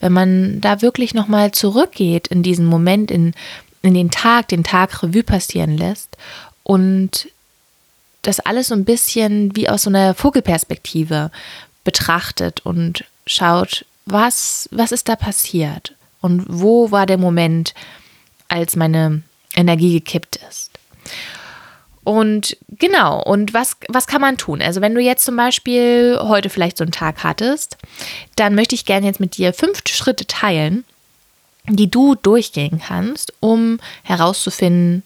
wenn 0.00 0.12
man 0.12 0.60
da 0.60 0.82
wirklich 0.82 1.14
nochmal 1.14 1.52
zurückgeht 1.52 2.28
in 2.28 2.42
diesen 2.42 2.66
Moment, 2.66 3.10
in, 3.10 3.34
in 3.82 3.94
den 3.94 4.10
Tag, 4.10 4.48
den 4.48 4.64
Tag 4.64 5.02
Revue 5.02 5.22
passieren 5.22 5.76
lässt 5.76 6.16
und 6.62 7.28
das 8.22 8.40
alles 8.40 8.68
so 8.68 8.74
ein 8.74 8.86
bisschen 8.86 9.54
wie 9.54 9.68
aus 9.68 9.82
so 9.82 9.90
einer 9.90 10.14
Vogelperspektive 10.14 11.30
betrachtet 11.84 12.60
und 12.64 13.04
schaut, 13.26 13.84
was, 14.06 14.68
was 14.72 14.92
ist 14.92 15.08
da 15.08 15.16
passiert 15.16 15.94
und 16.20 16.44
wo 16.48 16.90
war 16.90 17.06
der 17.06 17.18
Moment, 17.18 17.74
als 18.48 18.76
meine 18.76 19.22
Energie 19.54 19.92
gekippt 19.92 20.38
ist. 20.48 20.70
Und 22.04 22.58
genau, 22.68 23.22
und 23.22 23.54
was, 23.54 23.76
was 23.88 24.06
kann 24.06 24.20
man 24.20 24.36
tun? 24.36 24.60
Also 24.60 24.82
wenn 24.82 24.94
du 24.94 25.00
jetzt 25.00 25.24
zum 25.24 25.36
Beispiel 25.36 26.18
heute 26.22 26.50
vielleicht 26.50 26.76
so 26.76 26.84
einen 26.84 26.92
Tag 26.92 27.24
hattest, 27.24 27.78
dann 28.36 28.54
möchte 28.54 28.74
ich 28.74 28.84
gerne 28.84 29.06
jetzt 29.06 29.20
mit 29.20 29.38
dir 29.38 29.54
fünf 29.54 29.82
Schritte 29.88 30.26
teilen, 30.26 30.84
die 31.66 31.90
du 31.90 32.14
durchgehen 32.14 32.80
kannst, 32.84 33.32
um 33.40 33.80
herauszufinden, 34.02 35.02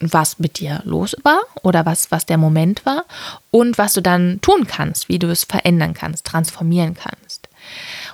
was 0.00 0.38
mit 0.38 0.58
dir 0.60 0.80
los 0.84 1.14
war 1.24 1.40
oder 1.62 1.84
was, 1.84 2.10
was 2.10 2.24
der 2.24 2.38
Moment 2.38 2.86
war 2.86 3.04
und 3.50 3.76
was 3.76 3.92
du 3.92 4.00
dann 4.00 4.40
tun 4.40 4.66
kannst, 4.66 5.10
wie 5.10 5.18
du 5.18 5.28
es 5.28 5.44
verändern 5.44 5.92
kannst, 5.92 6.24
transformieren 6.24 6.94
kannst. 6.94 7.48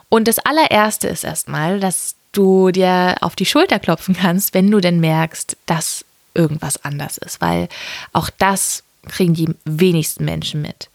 Und 0.08 0.26
das 0.26 0.40
allererste 0.40 1.06
ist 1.06 1.22
erstmal, 1.22 1.78
dass 1.78 2.16
du 2.36 2.70
dir 2.70 3.16
auf 3.20 3.36
die 3.36 3.46
Schulter 3.46 3.78
klopfen 3.78 4.14
kannst, 4.14 4.54
wenn 4.54 4.70
du 4.70 4.80
denn 4.80 5.00
merkst, 5.00 5.56
dass 5.66 6.04
irgendwas 6.34 6.84
anders 6.84 7.18
ist, 7.18 7.40
weil 7.40 7.68
auch 8.12 8.30
das 8.38 8.82
kriegen 9.06 9.34
die 9.34 9.48
wenigsten 9.64 10.24
Menschen 10.24 10.62
mit. 10.62 10.90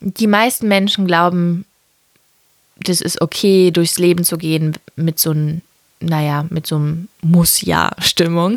Die 0.00 0.26
meisten 0.26 0.68
Menschen 0.68 1.06
glauben, 1.06 1.64
das 2.76 3.00
ist 3.00 3.20
okay, 3.20 3.70
durchs 3.70 3.98
Leben 3.98 4.24
zu 4.24 4.38
gehen 4.38 4.78
mit 4.96 5.18
so 5.18 5.30
einem 5.30 5.60
naja, 6.00 6.46
mit 6.48 6.66
so 6.66 6.76
einem 6.76 7.08
Muss-Ja-Stimmung. 7.22 8.56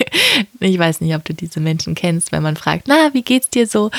ich 0.60 0.78
weiß 0.78 1.00
nicht, 1.00 1.14
ob 1.14 1.24
du 1.24 1.34
diese 1.34 1.60
Menschen 1.60 1.94
kennst, 1.94 2.30
wenn 2.30 2.42
man 2.42 2.56
fragt, 2.56 2.86
na, 2.86 3.10
wie 3.12 3.22
geht's 3.22 3.50
dir 3.50 3.66
so? 3.66 3.90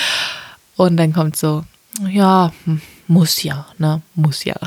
Und 0.76 0.98
dann 0.98 1.14
kommt 1.14 1.36
so, 1.36 1.66
ja, 2.10 2.54
hm, 2.66 2.82
muss 3.08 3.44
ja, 3.44 3.66
ne, 3.78 4.02
muss 4.14 4.44
ja. 4.44 4.56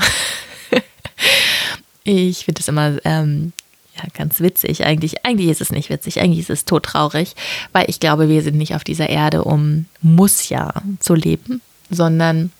ich 2.17 2.45
finde 2.45 2.61
es 2.61 2.67
immer 2.67 2.97
ähm, 3.05 3.53
ja, 3.95 4.03
ganz 4.13 4.39
witzig. 4.39 4.85
Eigentlich, 4.85 5.25
eigentlich 5.25 5.49
ist 5.49 5.61
es 5.61 5.71
nicht 5.71 5.89
witzig, 5.89 6.19
eigentlich 6.19 6.39
ist 6.39 6.49
es 6.49 6.65
todtraurig, 6.65 7.35
weil 7.73 7.85
ich 7.89 7.99
glaube, 7.99 8.29
wir 8.29 8.41
sind 8.41 8.57
nicht 8.57 8.75
auf 8.75 8.83
dieser 8.83 9.09
Erde, 9.09 9.43
um 9.43 9.85
muss 10.01 10.49
ja 10.49 10.73
zu 10.99 11.15
leben, 11.15 11.61
sondern 11.89 12.51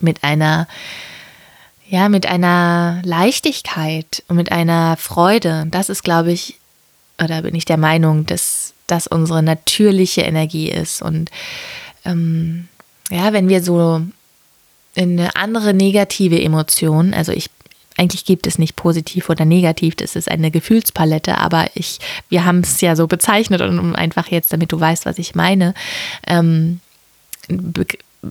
mit 0.00 0.22
einer 0.22 0.68
ja, 1.88 2.08
mit 2.08 2.26
einer 2.26 3.02
Leichtigkeit 3.04 4.22
und 4.28 4.36
mit 4.36 4.52
einer 4.52 4.96
Freude. 4.96 5.66
Das 5.72 5.88
ist, 5.88 6.04
glaube 6.04 6.30
ich, 6.30 6.56
oder 7.20 7.42
bin 7.42 7.56
ich 7.56 7.64
der 7.64 7.78
Meinung, 7.78 8.26
dass 8.26 8.74
das 8.86 9.08
unsere 9.08 9.42
natürliche 9.42 10.20
Energie 10.20 10.70
ist. 10.70 11.02
Und 11.02 11.30
ähm, 12.04 12.68
ja, 13.10 13.32
wenn 13.32 13.48
wir 13.48 13.60
so 13.60 14.02
in 14.94 15.18
eine 15.18 15.34
andere 15.34 15.74
negative 15.74 16.40
Emotion, 16.40 17.12
also 17.12 17.32
ich 17.32 17.50
eigentlich 18.00 18.24
gibt 18.24 18.46
es 18.46 18.58
nicht 18.58 18.76
positiv 18.76 19.28
oder 19.28 19.44
negativ, 19.44 19.94
das 19.94 20.16
ist 20.16 20.30
eine 20.30 20.50
Gefühlspalette, 20.50 21.36
aber 21.36 21.66
ich, 21.74 21.98
wir 22.30 22.46
haben 22.46 22.60
es 22.60 22.80
ja 22.80 22.96
so 22.96 23.06
bezeichnet 23.06 23.60
und 23.60 23.94
einfach 23.94 24.28
jetzt, 24.28 24.54
damit 24.54 24.72
du 24.72 24.80
weißt, 24.80 25.04
was 25.04 25.18
ich 25.18 25.34
meine, 25.34 25.74
ähm, 26.26 26.80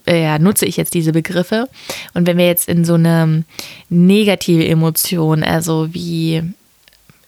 äh, 0.08 0.24
ja, 0.24 0.40
nutze 0.40 0.66
ich 0.66 0.76
jetzt 0.76 0.96
diese 0.96 1.12
Begriffe. 1.12 1.70
Und 2.16 2.26
wenn 2.26 2.38
wir 2.38 2.48
jetzt 2.48 2.68
in 2.68 2.84
so 2.84 2.96
eine 2.96 3.44
negative 3.90 4.68
Emotion, 4.68 5.44
also 5.44 5.94
wie 5.94 6.42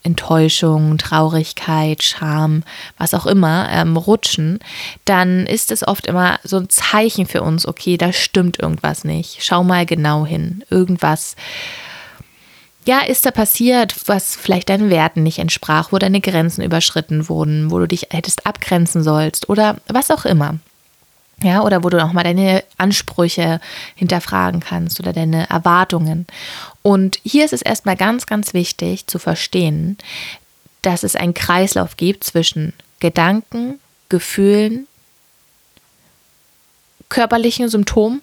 Enttäuschung, 0.02 0.98
Traurigkeit, 0.98 2.02
Scham, 2.02 2.64
was 2.98 3.14
auch 3.14 3.26
immer, 3.26 3.68
ähm, 3.70 3.96
rutschen, 3.96 4.58
dann 5.04 5.46
ist 5.46 5.70
es 5.70 5.86
oft 5.86 6.08
immer 6.08 6.40
so 6.42 6.56
ein 6.56 6.68
Zeichen 6.68 7.26
für 7.26 7.42
uns, 7.42 7.66
okay, 7.66 7.96
da 7.96 8.12
stimmt 8.12 8.58
irgendwas 8.58 9.04
nicht. 9.04 9.44
Schau 9.44 9.62
mal 9.62 9.86
genau 9.86 10.26
hin. 10.26 10.64
Irgendwas, 10.70 11.36
ja, 12.84 13.00
ist 13.00 13.24
da 13.24 13.30
passiert, 13.30 13.94
was 14.06 14.34
vielleicht 14.34 14.68
deinen 14.68 14.90
Werten 14.90 15.22
nicht 15.22 15.38
entsprach, 15.38 15.92
wo 15.92 15.98
deine 15.98 16.20
Grenzen 16.20 16.62
überschritten 16.62 17.28
wurden, 17.28 17.70
wo 17.70 17.78
du 17.78 17.86
dich 17.86 18.08
hättest 18.10 18.46
abgrenzen 18.46 19.02
sollst 19.02 19.48
oder 19.48 19.76
was 19.86 20.10
auch 20.10 20.24
immer. 20.24 20.58
Ja, 21.42 21.62
oder 21.62 21.82
wo 21.82 21.88
du 21.88 22.02
auch 22.02 22.12
mal 22.12 22.22
deine 22.22 22.62
Ansprüche 22.78 23.60
hinterfragen 23.96 24.60
kannst 24.60 25.00
oder 25.00 25.12
deine 25.12 25.50
Erwartungen. 25.50 26.26
Und 26.82 27.18
hier 27.24 27.44
ist 27.44 27.52
es 27.52 27.62
erstmal 27.62 27.96
ganz, 27.96 28.26
ganz 28.26 28.54
wichtig 28.54 29.08
zu 29.08 29.18
verstehen, 29.18 29.98
dass 30.82 31.02
es 31.02 31.16
einen 31.16 31.34
Kreislauf 31.34 31.96
gibt 31.96 32.22
zwischen 32.22 32.74
Gedanken, 33.00 33.80
Gefühlen, 34.08 34.86
körperlichen 37.08 37.68
Symptomen 37.68 38.22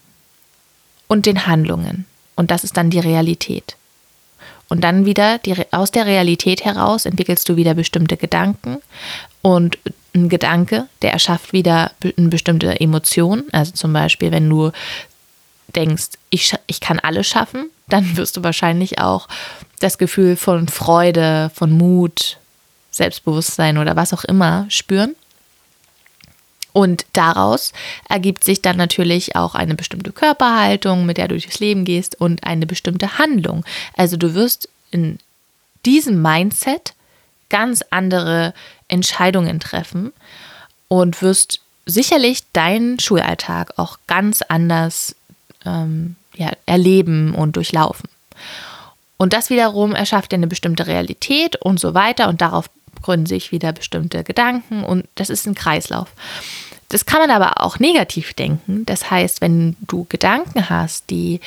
und 1.07 1.25
den 1.25 1.45
Handlungen. 1.45 2.05
Und 2.35 2.51
das 2.51 2.63
ist 2.63 2.77
dann 2.77 2.89
die 2.89 2.99
Realität. 2.99 3.75
Und 4.69 4.83
dann 4.83 5.05
wieder 5.05 5.39
die, 5.39 5.55
aus 5.71 5.91
der 5.91 6.05
Realität 6.05 6.63
heraus 6.63 7.05
entwickelst 7.05 7.49
du 7.49 7.55
wieder 7.55 7.73
bestimmte 7.73 8.17
Gedanken 8.17 8.77
und 9.41 9.77
ein 10.13 10.29
Gedanke, 10.29 10.87
der 11.01 11.11
erschafft 11.11 11.53
wieder 11.53 11.91
eine 12.03 12.29
bestimmte 12.29 12.79
Emotion. 12.79 13.43
Also 13.51 13.73
zum 13.73 13.93
Beispiel, 13.93 14.31
wenn 14.31 14.49
du 14.49 14.71
denkst, 15.75 16.09
ich, 16.29 16.53
ich 16.67 16.79
kann 16.79 16.99
alles 16.99 17.27
schaffen, 17.27 17.69
dann 17.87 18.17
wirst 18.17 18.37
du 18.37 18.43
wahrscheinlich 18.43 18.99
auch 18.99 19.27
das 19.79 19.97
Gefühl 19.97 20.35
von 20.35 20.67
Freude, 20.67 21.51
von 21.53 21.71
Mut, 21.71 22.37
Selbstbewusstsein 22.91 23.77
oder 23.77 23.95
was 23.95 24.13
auch 24.13 24.23
immer 24.23 24.65
spüren. 24.69 25.15
Und 26.71 27.05
daraus 27.13 27.73
ergibt 28.07 28.43
sich 28.43 28.61
dann 28.61 28.77
natürlich 28.77 29.35
auch 29.35 29.55
eine 29.55 29.75
bestimmte 29.75 30.11
Körperhaltung, 30.11 31.05
mit 31.05 31.17
der 31.17 31.27
du 31.27 31.37
durchs 31.37 31.59
Leben 31.59 31.83
gehst 31.83 32.19
und 32.19 32.43
eine 32.43 32.65
bestimmte 32.65 33.17
Handlung. 33.17 33.65
Also 33.95 34.17
du 34.17 34.35
wirst 34.35 34.69
in 34.91 35.19
diesem 35.85 36.21
Mindset 36.21 36.93
ganz 37.49 37.83
andere 37.89 38.53
Entscheidungen 38.87 39.59
treffen 39.59 40.13
und 40.87 41.21
wirst 41.21 41.61
sicherlich 41.85 42.43
deinen 42.53 42.99
Schulalltag 42.99 43.73
auch 43.77 43.97
ganz 44.07 44.41
anders 44.43 45.15
ähm, 45.65 46.15
ja, 46.35 46.51
erleben 46.65 47.33
und 47.33 47.55
durchlaufen. 47.55 48.09
Und 49.17 49.33
das 49.33 49.49
wiederum 49.49 49.93
erschafft 49.93 50.33
eine 50.33 50.47
bestimmte 50.47 50.87
Realität 50.87 51.57
und 51.57 51.79
so 51.79 51.93
weiter 51.93 52.29
und 52.29 52.41
darauf 52.41 52.69
gründen 53.01 53.25
sich 53.25 53.51
wieder 53.51 53.71
bestimmte 53.71 54.23
Gedanken 54.23 54.83
und 54.83 55.05
das 55.15 55.29
ist 55.29 55.45
ein 55.47 55.55
Kreislauf. 55.55 56.09
Das 56.89 57.05
kann 57.05 57.19
man 57.19 57.29
aber 57.29 57.63
auch 57.63 57.79
negativ 57.79 58.33
denken. 58.33 58.85
Das 58.85 59.11
heißt, 59.11 59.41
wenn 59.41 59.75
du 59.81 60.07
Gedanken 60.09 60.69
hast, 60.69 61.09
die 61.11 61.39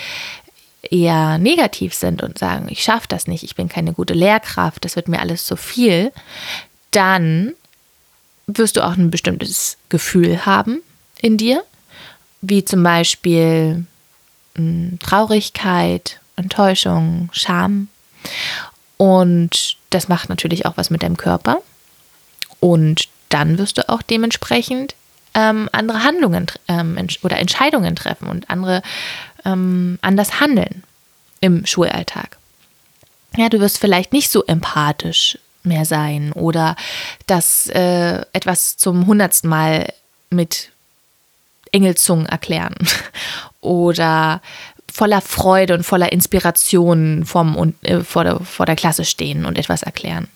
eher 0.82 1.38
negativ 1.38 1.94
sind 1.94 2.22
und 2.22 2.38
sagen, 2.38 2.66
ich 2.68 2.82
schaffe 2.82 3.08
das 3.08 3.26
nicht, 3.26 3.42
ich 3.42 3.54
bin 3.54 3.68
keine 3.68 3.92
gute 3.92 4.14
Lehrkraft, 4.14 4.84
das 4.84 4.96
wird 4.96 5.08
mir 5.08 5.20
alles 5.20 5.44
zu 5.44 5.56
viel, 5.56 6.12
dann 6.90 7.54
wirst 8.46 8.76
du 8.76 8.84
auch 8.84 8.96
ein 8.96 9.10
bestimmtes 9.10 9.78
Gefühl 9.88 10.44
haben 10.44 10.82
in 11.20 11.36
dir, 11.36 11.62
wie 12.40 12.64
zum 12.64 12.82
Beispiel 12.82 13.86
hm, 14.56 14.98
Traurigkeit, 15.00 16.20
Enttäuschung, 16.36 17.30
Scham. 17.32 17.88
Und 18.96 19.76
das 19.94 20.08
macht 20.08 20.28
natürlich 20.28 20.66
auch 20.66 20.76
was 20.76 20.90
mit 20.90 21.02
deinem 21.02 21.16
Körper. 21.16 21.58
Und 22.60 23.08
dann 23.28 23.58
wirst 23.58 23.78
du 23.78 23.88
auch 23.88 24.02
dementsprechend 24.02 24.94
ähm, 25.34 25.68
andere 25.72 26.04
Handlungen 26.04 26.46
ähm, 26.68 26.98
oder 27.22 27.38
Entscheidungen 27.38 27.96
treffen 27.96 28.28
und 28.28 28.50
andere 28.50 28.82
ähm, 29.44 29.98
anders 30.02 30.40
handeln 30.40 30.82
im 31.40 31.66
Schulalltag. 31.66 32.36
Ja, 33.36 33.48
du 33.48 33.60
wirst 33.60 33.78
vielleicht 33.78 34.12
nicht 34.12 34.30
so 34.30 34.44
empathisch 34.44 35.38
mehr 35.64 35.84
sein 35.84 36.32
oder 36.32 36.76
das 37.26 37.68
äh, 37.68 38.20
etwas 38.32 38.76
zum 38.76 39.06
hundertsten 39.06 39.48
Mal 39.48 39.92
mit 40.30 40.70
Engelzungen 41.70 42.26
erklären 42.26 42.74
oder 43.60 44.42
voller 44.92 45.22
Freude 45.22 45.74
und 45.74 45.84
voller 45.84 46.12
Inspiration 46.12 47.24
vom, 47.24 47.74
äh, 47.82 48.00
vor, 48.00 48.24
der, 48.24 48.40
vor 48.40 48.66
der 48.66 48.76
Klasse 48.76 49.04
stehen 49.04 49.46
und 49.46 49.58
etwas 49.58 49.82
erklären. 49.82 50.28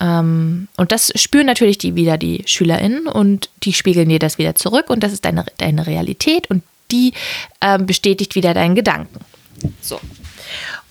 Ähm, 0.00 0.68
und 0.76 0.92
das 0.92 1.12
spüren 1.14 1.46
natürlich 1.46 1.78
die 1.78 1.94
wieder 1.94 2.18
die 2.18 2.42
SchülerInnen 2.44 3.06
und 3.06 3.48
die 3.62 3.72
spiegeln 3.72 4.08
dir 4.08 4.18
das 4.18 4.38
wieder 4.38 4.56
zurück 4.56 4.90
und 4.90 5.02
das 5.02 5.12
ist 5.12 5.24
deine, 5.24 5.46
deine 5.58 5.86
Realität 5.86 6.50
und 6.50 6.62
die 6.90 7.12
ähm, 7.60 7.86
bestätigt 7.86 8.34
wieder 8.34 8.52
deinen 8.52 8.74
Gedanken. 8.74 9.20
So. 9.80 10.00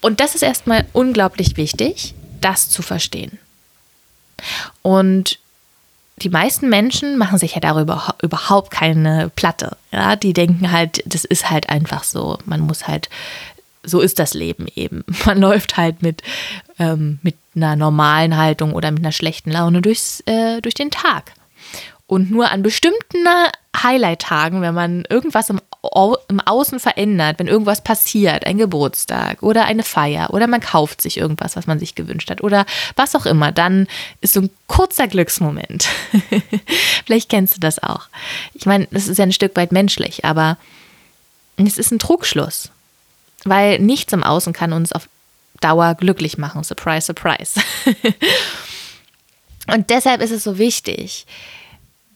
Und 0.01 0.19
das 0.21 0.35
ist 0.35 0.41
erstmal 0.41 0.85
unglaublich 0.93 1.57
wichtig, 1.57 2.15
das 2.41 2.69
zu 2.69 2.81
verstehen. 2.81 3.37
Und 4.81 5.39
die 6.17 6.29
meisten 6.29 6.69
Menschen 6.69 7.17
machen 7.17 7.37
sich 7.37 7.55
ja 7.55 7.59
darüber 7.59 8.15
überhaupt 8.21 8.71
keine 8.71 9.29
Platte. 9.35 9.77
Ja, 9.91 10.15
die 10.15 10.33
denken 10.33 10.71
halt, 10.71 11.03
das 11.05 11.25
ist 11.25 11.49
halt 11.49 11.69
einfach 11.69 12.03
so. 12.03 12.37
Man 12.45 12.61
muss 12.61 12.87
halt, 12.87 13.09
so 13.83 13.99
ist 13.99 14.19
das 14.19 14.33
Leben 14.33 14.67
eben. 14.75 15.03
Man 15.25 15.39
läuft 15.39 15.77
halt 15.77 16.01
mit, 16.01 16.21
ähm, 16.79 17.19
mit 17.21 17.35
einer 17.55 17.75
normalen 17.75 18.37
Haltung 18.37 18.73
oder 18.73 18.91
mit 18.91 19.03
einer 19.03 19.11
schlechten 19.11 19.51
Laune 19.51 19.81
durchs, 19.81 20.21
äh, 20.25 20.61
durch 20.61 20.75
den 20.75 20.91
Tag. 20.91 21.33
Und 22.07 22.29
nur 22.29 22.51
an 22.51 22.61
bestimmten 22.61 23.25
Highlight-Tagen, 23.75 24.61
wenn 24.61 24.75
man 24.75 25.05
irgendwas 25.09 25.49
im, 25.49 25.59
im 26.27 26.39
Außen 26.39 26.79
verändert, 26.79 27.39
wenn 27.39 27.47
irgendwas 27.47 27.81
passiert, 27.81 28.45
ein 28.45 28.59
Geburtstag 28.59 29.41
oder 29.41 29.65
eine 29.65 29.81
Feier 29.81 30.31
oder 30.31 30.45
man 30.45 30.61
kauft 30.61 31.01
sich 31.01 31.17
irgendwas, 31.17 31.55
was 31.55 31.65
man 31.65 31.79
sich 31.79 31.95
gewünscht 31.95 32.29
hat 32.29 32.41
oder 32.41 32.65
was 32.95 33.15
auch 33.15 33.25
immer, 33.25 33.51
dann 33.51 33.87
ist 34.21 34.33
so 34.33 34.41
ein 34.41 34.51
kurzer 34.67 35.07
Glücksmoment. 35.07 35.87
Vielleicht 37.05 37.29
kennst 37.29 37.55
du 37.55 37.59
das 37.59 37.81
auch. 37.81 38.07
Ich 38.53 38.67
meine, 38.67 38.87
das 38.91 39.07
ist 39.07 39.17
ja 39.17 39.23
ein 39.23 39.33
Stück 39.33 39.55
weit 39.55 39.71
menschlich, 39.71 40.25
aber 40.25 40.57
es 41.57 41.79
ist 41.79 41.91
ein 41.91 41.99
Trugschluss, 41.99 42.69
weil 43.45 43.79
nichts 43.79 44.13
im 44.13 44.23
Außen 44.23 44.53
kann 44.53 44.73
uns 44.73 44.91
auf 44.91 45.09
Dauer 45.61 45.95
glücklich 45.95 46.37
machen. 46.37 46.63
Surprise, 46.63 47.07
surprise. 47.07 47.59
Und 49.67 49.89
deshalb 49.89 50.21
ist 50.21 50.31
es 50.31 50.43
so 50.43 50.57
wichtig, 50.57 51.25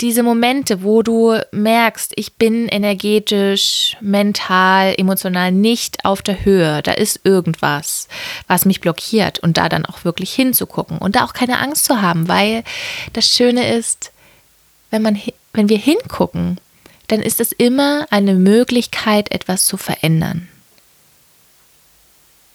diese 0.01 0.23
Momente, 0.23 0.83
wo 0.83 1.01
du 1.03 1.37
merkst, 1.51 2.13
ich 2.15 2.33
bin 2.33 2.67
energetisch, 2.67 3.97
mental, 3.99 4.95
emotional 4.97 5.51
nicht 5.51 6.05
auf 6.05 6.21
der 6.21 6.45
Höhe, 6.45 6.81
da 6.81 6.91
ist 6.93 7.21
irgendwas, 7.23 8.07
was 8.47 8.65
mich 8.65 8.79
blockiert 8.79 9.39
und 9.39 9.57
da 9.57 9.67
dann 9.67 9.85
auch 9.85 10.05
wirklich 10.05 10.33
hinzugucken 10.33 10.97
und 10.97 11.15
da 11.15 11.25
auch 11.25 11.33
keine 11.33 11.59
Angst 11.59 11.85
zu 11.85 12.01
haben, 12.01 12.27
weil 12.27 12.63
das 13.13 13.27
Schöne 13.27 13.75
ist, 13.75 14.11
wenn 14.89 15.01
man 15.01 15.19
wenn 15.53 15.69
wir 15.69 15.77
hingucken, 15.77 16.59
dann 17.07 17.21
ist 17.21 17.39
es 17.39 17.51
immer 17.51 18.05
eine 18.11 18.35
Möglichkeit 18.35 19.31
etwas 19.31 19.65
zu 19.65 19.77
verändern. 19.77 20.47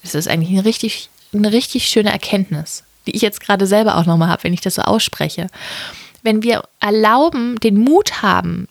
Es 0.02 0.14
ist 0.14 0.28
eigentlich 0.28 0.50
ein 0.50 0.60
richtig 0.60 1.10
eine 1.32 1.52
richtig 1.52 1.88
schöne 1.88 2.12
Erkenntnis, 2.12 2.84
die 3.06 3.16
ich 3.16 3.22
jetzt 3.22 3.40
gerade 3.40 3.66
selber 3.66 3.96
auch 3.96 4.06
nochmal 4.06 4.28
habe, 4.28 4.44
wenn 4.44 4.54
ich 4.54 4.60
das 4.60 4.76
so 4.76 4.82
ausspreche. 4.82 5.48
Wenn 6.24 6.42
wir 6.42 6.64
erlauben, 6.80 7.60
den 7.60 7.78
Mut 7.78 8.22
haben, 8.22 8.66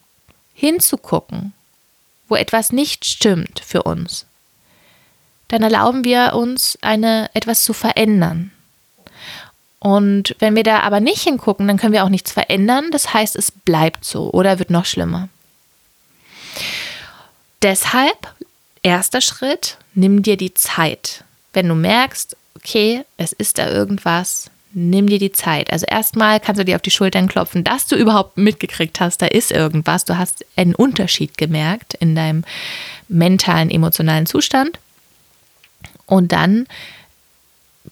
hinzugucken, 0.54 1.52
wo 2.28 2.34
etwas 2.34 2.72
nicht 2.72 3.06
stimmt 3.06 3.60
für 3.64 3.84
uns, 3.84 4.26
dann 5.48 5.62
erlauben 5.62 6.04
wir 6.04 6.34
uns 6.34 6.76
eine 6.82 7.30
etwas 7.32 7.62
zu 7.62 7.72
verändern. 7.72 8.50
Und 9.78 10.34
wenn 10.40 10.56
wir 10.56 10.64
da 10.64 10.80
aber 10.80 10.98
nicht 10.98 11.22
hingucken, 11.22 11.68
dann 11.68 11.76
können 11.76 11.92
wir 11.92 12.04
auch 12.04 12.08
nichts 12.08 12.32
verändern. 12.32 12.90
Das 12.90 13.14
heißt, 13.14 13.36
es 13.36 13.52
bleibt 13.52 14.04
so 14.04 14.32
oder 14.32 14.58
wird 14.58 14.70
noch 14.70 14.84
schlimmer. 14.84 15.28
Deshalb, 17.62 18.34
erster 18.82 19.20
Schritt, 19.20 19.78
nimm 19.94 20.22
dir 20.22 20.36
die 20.36 20.54
Zeit. 20.54 21.22
Wenn 21.52 21.68
du 21.68 21.76
merkst, 21.76 22.36
okay, 22.56 23.04
es 23.16 23.32
ist 23.32 23.58
da 23.58 23.70
irgendwas, 23.70 24.50
nimm 24.74 25.08
dir 25.08 25.18
die 25.18 25.32
Zeit. 25.32 25.72
Also 25.72 25.86
erstmal 25.88 26.40
kannst 26.40 26.60
du 26.60 26.64
dir 26.64 26.76
auf 26.76 26.82
die 26.82 26.90
Schultern 26.90 27.28
klopfen, 27.28 27.64
dass 27.64 27.86
du 27.86 27.96
überhaupt 27.96 28.36
mitgekriegt 28.36 29.00
hast, 29.00 29.22
da 29.22 29.26
ist 29.26 29.50
irgendwas. 29.50 30.04
Du 30.04 30.18
hast 30.18 30.44
einen 30.56 30.74
Unterschied 30.74 31.38
gemerkt 31.38 31.94
in 31.94 32.14
deinem 32.14 32.44
mentalen, 33.08 33.70
emotionalen 33.70 34.26
Zustand. 34.26 34.78
Und 36.06 36.32
dann 36.32 36.66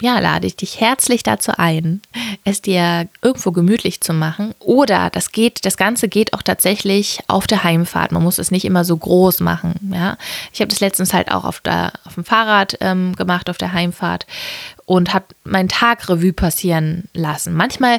ja, 0.01 0.19
lade 0.19 0.47
ich 0.47 0.57
dich 0.57 0.81
herzlich 0.81 1.23
dazu 1.23 1.53
ein, 1.57 2.01
es 2.45 2.63
dir 2.63 3.09
irgendwo 3.21 3.53
gemütlich 3.53 4.01
zu 4.01 4.15
machen. 4.15 4.55
Oder 4.59 5.11
das 5.11 5.33
geht, 5.33 5.65
das 5.67 5.77
Ganze 5.77 6.09
geht 6.09 6.33
auch 6.33 6.43
tatsächlich 6.43 7.21
auf 7.29 7.47
der 7.47 7.63
Heimfahrt. 7.63 8.11
Man 8.11 8.23
muss 8.23 8.39
es 8.39 8.51
nicht 8.51 8.65
immer 8.65 8.85
so 8.85 8.97
groß 8.97 9.41
machen. 9.41 9.75
Ja, 9.95 10.17
ich 10.53 10.61
habe 10.61 10.71
das 10.71 10.81
letztens 10.81 11.13
halt 11.13 11.31
auch 11.31 11.45
auf, 11.45 11.61
der, 11.61 11.93
auf 12.05 12.15
dem 12.15 12.25
Fahrrad 12.25 12.79
ähm, 12.81 13.15
gemacht 13.17 13.51
auf 13.51 13.59
der 13.59 13.73
Heimfahrt 13.73 14.27
und 14.87 15.15
habe 15.15 15.27
meinen 15.45 15.69
Tag 15.69 16.09
Revue 16.09 16.33
passieren 16.33 17.09
lassen. 17.15 17.55
Manchmal 17.55 17.99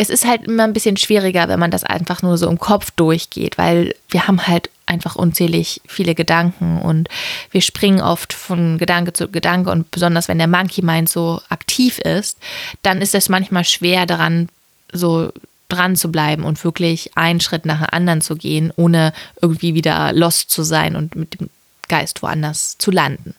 es 0.00 0.10
ist 0.10 0.24
halt 0.24 0.44
immer 0.44 0.62
ein 0.62 0.72
bisschen 0.72 0.96
schwieriger, 0.96 1.48
wenn 1.48 1.58
man 1.58 1.72
das 1.72 1.82
einfach 1.82 2.22
nur 2.22 2.38
so 2.38 2.48
im 2.48 2.60
Kopf 2.60 2.92
durchgeht, 2.92 3.58
weil 3.58 3.96
wir 4.10 4.28
haben 4.28 4.46
halt 4.46 4.70
einfach 4.86 5.16
unzählig 5.16 5.80
viele 5.88 6.14
Gedanken 6.14 6.80
und 6.80 7.08
wir 7.50 7.62
springen 7.62 8.00
oft 8.00 8.32
von 8.32 8.78
Gedanke 8.78 9.12
zu 9.12 9.28
Gedanke 9.28 9.72
und 9.72 9.90
besonders 9.90 10.28
wenn 10.28 10.38
der 10.38 10.46
Monkey 10.46 10.82
Mind 10.82 11.08
so 11.08 11.40
aktiv 11.48 11.98
ist, 11.98 12.38
dann 12.82 13.02
ist 13.02 13.16
es 13.16 13.28
manchmal 13.28 13.64
schwer 13.64 14.06
daran 14.06 14.48
so 14.92 15.32
dran 15.68 15.96
zu 15.96 16.12
bleiben 16.12 16.44
und 16.44 16.62
wirklich 16.62 17.16
einen 17.16 17.40
Schritt 17.40 17.66
nach 17.66 17.78
dem 17.78 17.88
anderen 17.90 18.20
zu 18.20 18.36
gehen, 18.36 18.72
ohne 18.76 19.12
irgendwie 19.42 19.74
wieder 19.74 20.12
lost 20.12 20.52
zu 20.52 20.62
sein 20.62 20.94
und 20.94 21.16
mit 21.16 21.40
dem 21.40 21.50
Geist 21.88 22.22
woanders 22.22 22.76
zu 22.78 22.90
landen. 22.90 23.34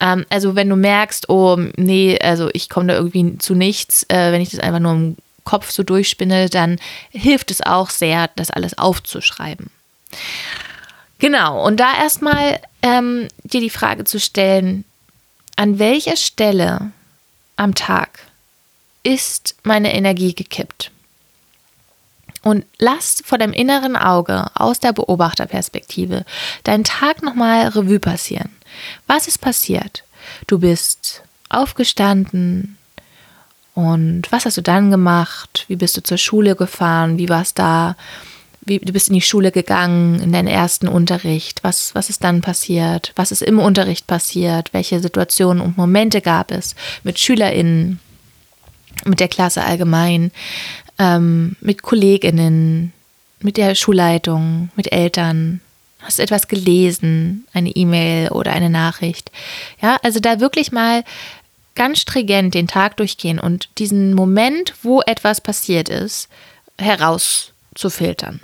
Ähm, 0.00 0.24
also 0.30 0.54
wenn 0.54 0.68
du 0.68 0.76
merkst, 0.76 1.28
oh 1.28 1.56
nee, 1.76 2.18
also 2.18 2.50
ich 2.52 2.68
komme 2.68 2.88
da 2.88 2.94
irgendwie 2.94 3.38
zu 3.38 3.54
nichts, 3.54 4.04
äh, 4.08 4.32
wenn 4.32 4.40
ich 4.40 4.50
das 4.50 4.60
einfach 4.60 4.80
nur 4.80 4.92
im 4.92 5.16
Kopf 5.44 5.70
so 5.70 5.82
durchspinne, 5.82 6.48
dann 6.48 6.78
hilft 7.10 7.50
es 7.50 7.60
auch 7.60 7.90
sehr, 7.90 8.30
das 8.36 8.50
alles 8.50 8.78
aufzuschreiben. 8.78 9.70
Genau, 11.18 11.64
und 11.64 11.78
da 11.78 11.96
erstmal 11.96 12.60
ähm, 12.82 13.28
dir 13.44 13.60
die 13.60 13.70
Frage 13.70 14.04
zu 14.04 14.18
stellen, 14.18 14.84
an 15.56 15.78
welcher 15.78 16.16
Stelle 16.16 16.90
am 17.56 17.74
Tag 17.74 18.18
ist 19.02 19.54
meine 19.62 19.94
Energie 19.94 20.34
gekippt? 20.34 20.90
Und 22.44 22.64
lass 22.78 23.22
vor 23.24 23.38
deinem 23.38 23.52
inneren 23.52 23.96
Auge 23.96 24.46
aus 24.54 24.78
der 24.78 24.92
Beobachterperspektive 24.92 26.24
deinen 26.62 26.84
Tag 26.84 27.22
nochmal 27.22 27.68
Revue 27.68 27.98
passieren. 27.98 28.50
Was 29.06 29.26
ist 29.26 29.40
passiert? 29.40 30.04
Du 30.46 30.58
bist 30.58 31.22
aufgestanden, 31.48 32.76
und 33.74 34.30
was 34.30 34.46
hast 34.46 34.56
du 34.56 34.62
dann 34.62 34.90
gemacht? 34.90 35.64
Wie 35.68 35.76
bist 35.76 35.96
du 35.96 36.02
zur 36.02 36.16
Schule 36.16 36.54
gefahren? 36.54 37.18
Wie 37.18 37.28
war 37.28 37.42
es 37.42 37.54
da? 37.54 37.96
Wie, 38.60 38.78
du 38.78 38.92
bist 38.92 39.08
in 39.08 39.14
die 39.14 39.20
Schule 39.20 39.50
gegangen, 39.50 40.20
in 40.20 40.32
deinen 40.32 40.48
ersten 40.48 40.88
Unterricht. 40.88 41.62
Was, 41.64 41.94
was 41.94 42.08
ist 42.08 42.22
dann 42.24 42.40
passiert? 42.40 43.12
Was 43.16 43.32
ist 43.32 43.42
im 43.42 43.58
Unterricht 43.58 44.06
passiert? 44.06 44.72
Welche 44.72 45.00
Situationen 45.00 45.62
und 45.62 45.76
Momente 45.76 46.20
gab 46.20 46.52
es 46.52 46.76
mit 47.02 47.18
SchülerInnen, 47.18 47.98
mit 49.04 49.20
der 49.20 49.28
Klasse 49.28 49.64
allgemein, 49.64 50.30
ähm, 50.98 51.56
mit 51.60 51.82
KollegInnen, 51.82 52.92
mit 53.40 53.56
der 53.56 53.74
Schulleitung, 53.74 54.70
mit 54.76 54.92
Eltern? 54.92 55.60
Hast 56.00 56.18
du 56.18 56.22
etwas 56.22 56.48
gelesen, 56.48 57.46
eine 57.52 57.70
E-Mail 57.70 58.28
oder 58.28 58.52
eine 58.52 58.70
Nachricht? 58.70 59.30
Ja, 59.80 59.96
also 60.02 60.20
da 60.20 60.40
wirklich 60.40 60.70
mal 60.70 61.02
ganz 61.74 62.00
stringent 62.00 62.54
den 62.54 62.68
Tag 62.68 62.96
durchgehen 62.98 63.38
und 63.38 63.68
diesen 63.78 64.14
Moment, 64.14 64.74
wo 64.82 65.00
etwas 65.02 65.40
passiert 65.40 65.88
ist, 65.88 66.28
herauszufiltern. 66.78 68.40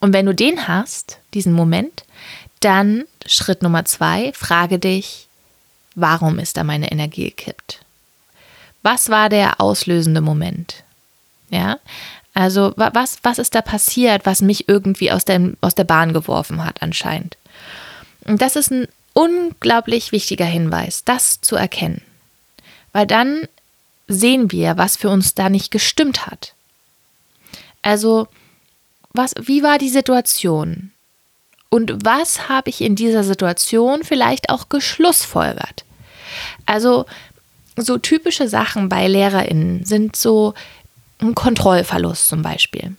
Und 0.00 0.12
wenn 0.12 0.26
du 0.26 0.34
den 0.34 0.68
hast, 0.68 1.18
diesen 1.34 1.52
Moment, 1.52 2.04
dann 2.60 3.04
Schritt 3.26 3.62
Nummer 3.62 3.84
zwei, 3.84 4.32
frage 4.34 4.78
dich, 4.78 5.28
warum 5.94 6.38
ist 6.38 6.56
da 6.56 6.64
meine 6.64 6.90
Energie 6.90 7.30
gekippt? 7.30 7.80
Was 8.82 9.10
war 9.10 9.28
der 9.28 9.60
auslösende 9.60 10.20
Moment? 10.20 10.84
Ja, 11.50 11.78
also 12.32 12.72
was, 12.76 13.18
was 13.22 13.38
ist 13.38 13.54
da 13.54 13.62
passiert, 13.62 14.24
was 14.24 14.40
mich 14.40 14.68
irgendwie 14.68 15.10
aus 15.10 15.24
der, 15.24 15.52
aus 15.60 15.74
der 15.74 15.84
Bahn 15.84 16.12
geworfen 16.12 16.64
hat 16.64 16.80
anscheinend? 16.80 17.36
Und 18.24 18.40
das 18.40 18.56
ist 18.56 18.70
ein 18.70 18.86
unglaublich 19.12 20.12
wichtiger 20.12 20.44
Hinweis, 20.44 21.04
das 21.04 21.40
zu 21.40 21.56
erkennen 21.56 22.02
weil 22.92 23.06
dann 23.06 23.46
sehen 24.08 24.50
wir, 24.50 24.76
was 24.76 24.96
für 24.96 25.10
uns 25.10 25.34
da 25.34 25.48
nicht 25.48 25.70
gestimmt 25.70 26.26
hat. 26.26 26.54
Also, 27.82 28.28
was, 29.12 29.34
wie 29.40 29.62
war 29.62 29.78
die 29.78 29.88
Situation? 29.88 30.92
Und 31.68 32.04
was 32.04 32.48
habe 32.48 32.70
ich 32.70 32.80
in 32.80 32.96
dieser 32.96 33.22
Situation 33.22 34.02
vielleicht 34.02 34.50
auch 34.50 34.68
geschlussfolgert? 34.68 35.84
Also, 36.66 37.06
so 37.76 37.98
typische 37.98 38.48
Sachen 38.48 38.88
bei 38.88 39.06
LehrerInnen 39.06 39.84
sind 39.84 40.16
so 40.16 40.54
ein 41.20 41.34
Kontrollverlust 41.34 42.28
zum 42.28 42.42
Beispiel. 42.42 42.96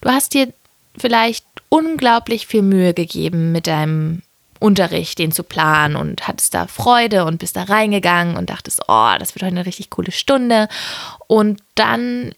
Du 0.00 0.08
hast 0.08 0.34
dir 0.34 0.52
vielleicht 0.96 1.44
unglaublich 1.68 2.46
viel 2.46 2.62
Mühe 2.62 2.94
gegeben 2.94 3.52
mit 3.52 3.66
deinem 3.66 4.22
Unterricht, 4.60 5.18
den 5.18 5.30
zu 5.32 5.44
planen 5.44 5.94
und 5.96 6.26
hattest 6.26 6.54
da 6.54 6.66
Freude 6.66 7.24
und 7.24 7.38
bist 7.38 7.56
da 7.56 7.64
reingegangen 7.64 8.36
und 8.36 8.50
dachtest, 8.50 8.82
oh, 8.88 9.10
das 9.18 9.34
wird 9.34 9.42
heute 9.42 9.56
eine 9.56 9.66
richtig 9.66 9.90
coole 9.90 10.10
Stunde. 10.10 10.68
Und 11.28 11.60
dann, 11.74 12.32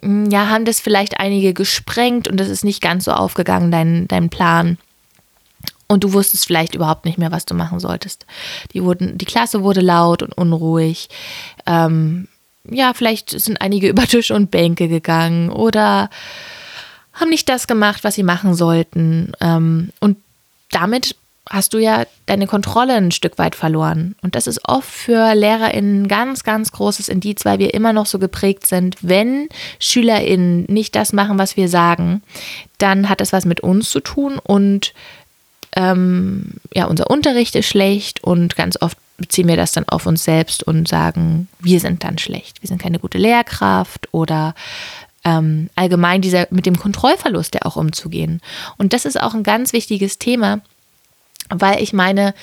hm, 0.00 0.30
ja, 0.30 0.48
haben 0.48 0.64
das 0.64 0.80
vielleicht 0.80 1.20
einige 1.20 1.52
gesprengt 1.52 2.28
und 2.28 2.38
das 2.38 2.48
ist 2.48 2.64
nicht 2.64 2.80
ganz 2.80 3.04
so 3.04 3.12
aufgegangen, 3.12 3.70
dein, 3.70 4.08
dein 4.08 4.30
Plan. 4.30 4.78
Und 5.86 6.02
du 6.02 6.14
wusstest 6.14 6.46
vielleicht 6.46 6.74
überhaupt 6.74 7.04
nicht 7.04 7.18
mehr, 7.18 7.30
was 7.30 7.44
du 7.44 7.54
machen 7.54 7.78
solltest. 7.78 8.24
Die, 8.72 8.82
wurden, 8.82 9.18
die 9.18 9.26
Klasse 9.26 9.62
wurde 9.62 9.82
laut 9.82 10.22
und 10.22 10.32
unruhig. 10.32 11.10
Ähm, 11.66 12.26
ja, 12.70 12.94
vielleicht 12.94 13.30
sind 13.30 13.60
einige 13.60 13.88
über 13.90 14.06
Tische 14.06 14.34
und 14.34 14.50
Bänke 14.50 14.88
gegangen 14.88 15.50
oder 15.50 16.10
haben 17.12 17.30
nicht 17.30 17.48
das 17.48 17.66
gemacht, 17.66 18.04
was 18.04 18.14
sie 18.14 18.22
machen 18.22 18.54
sollten. 18.54 19.32
Ähm, 19.40 19.90
und 20.00 20.16
damit 20.70 21.16
hast 21.50 21.74
du 21.74 21.78
ja 21.78 22.06
deine 22.26 22.46
Kontrolle 22.46 22.94
ein 22.94 23.10
Stück 23.10 23.38
weit 23.38 23.54
verloren. 23.54 24.16
Und 24.22 24.34
das 24.34 24.46
ist 24.46 24.66
oft 24.66 24.88
für 24.88 25.34
LehrerInnen 25.34 26.02
ein 26.02 26.08
ganz, 26.08 26.42
ganz 26.42 26.72
großes 26.72 27.08
Indiz, 27.08 27.44
weil 27.44 27.58
wir 27.58 27.74
immer 27.74 27.92
noch 27.92 28.06
so 28.06 28.18
geprägt 28.18 28.66
sind, 28.66 28.96
wenn 29.02 29.48
SchülerInnen 29.78 30.64
nicht 30.68 30.96
das 30.96 31.12
machen, 31.12 31.38
was 31.38 31.56
wir 31.56 31.68
sagen, 31.68 32.22
dann 32.78 33.08
hat 33.08 33.20
das 33.20 33.32
was 33.32 33.44
mit 33.44 33.60
uns 33.60 33.90
zu 33.90 34.00
tun 34.00 34.38
und 34.42 34.94
ähm, 35.76 36.54
ja, 36.72 36.86
unser 36.86 37.10
Unterricht 37.10 37.54
ist 37.56 37.66
schlecht 37.66 38.24
und 38.24 38.56
ganz 38.56 38.80
oft 38.80 38.96
beziehen 39.16 39.48
wir 39.48 39.56
das 39.56 39.72
dann 39.72 39.88
auf 39.88 40.06
uns 40.06 40.24
selbst 40.24 40.62
und 40.62 40.88
sagen, 40.88 41.48
wir 41.60 41.80
sind 41.80 42.04
dann 42.04 42.18
schlecht, 42.18 42.62
wir 42.62 42.68
sind 42.68 42.82
keine 42.82 42.98
gute 42.98 43.18
Lehrkraft 43.18 44.08
oder 44.12 44.54
ähm, 45.24 45.70
allgemein 45.74 46.20
dieser 46.20 46.46
mit 46.50 46.66
dem 46.66 46.78
Kontrollverlust, 46.78 47.54
der 47.54 47.66
auch 47.66 47.76
umzugehen. 47.76 48.40
Und 48.76 48.92
das 48.92 49.04
ist 49.04 49.20
auch 49.20 49.34
ein 49.34 49.42
ganz 49.42 49.72
wichtiges 49.72 50.18
Thema, 50.18 50.60
weil 51.48 51.82
ich 51.82 51.92
meine, 51.92 52.34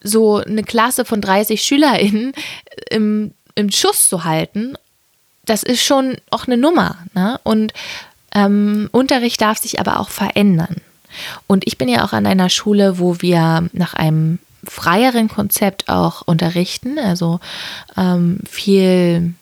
so 0.00 0.36
eine 0.36 0.62
Klasse 0.62 1.04
von 1.04 1.20
30 1.20 1.62
SchülerInnen 1.62 2.32
im, 2.90 3.32
im 3.54 3.70
Schuss 3.70 4.08
zu 4.08 4.24
halten, 4.24 4.74
das 5.44 5.62
ist 5.62 5.82
schon 5.82 6.16
auch 6.30 6.46
eine 6.46 6.56
Nummer. 6.56 6.98
Ne? 7.14 7.40
Und 7.42 7.72
ähm, 8.34 8.88
Unterricht 8.92 9.40
darf 9.40 9.58
sich 9.58 9.80
aber 9.80 9.98
auch 9.98 10.10
verändern. 10.10 10.76
Und 11.46 11.66
ich 11.66 11.78
bin 11.78 11.88
ja 11.88 12.04
auch 12.04 12.12
an 12.12 12.26
einer 12.26 12.50
Schule, 12.50 12.98
wo 12.98 13.20
wir 13.20 13.68
nach 13.72 13.94
einem 13.94 14.38
freieren 14.68 15.28
Konzept 15.28 15.88
auch 15.88 16.22
unterrichten, 16.22 16.98
also 16.98 17.40
ähm, 17.96 18.40
viel 18.48 19.34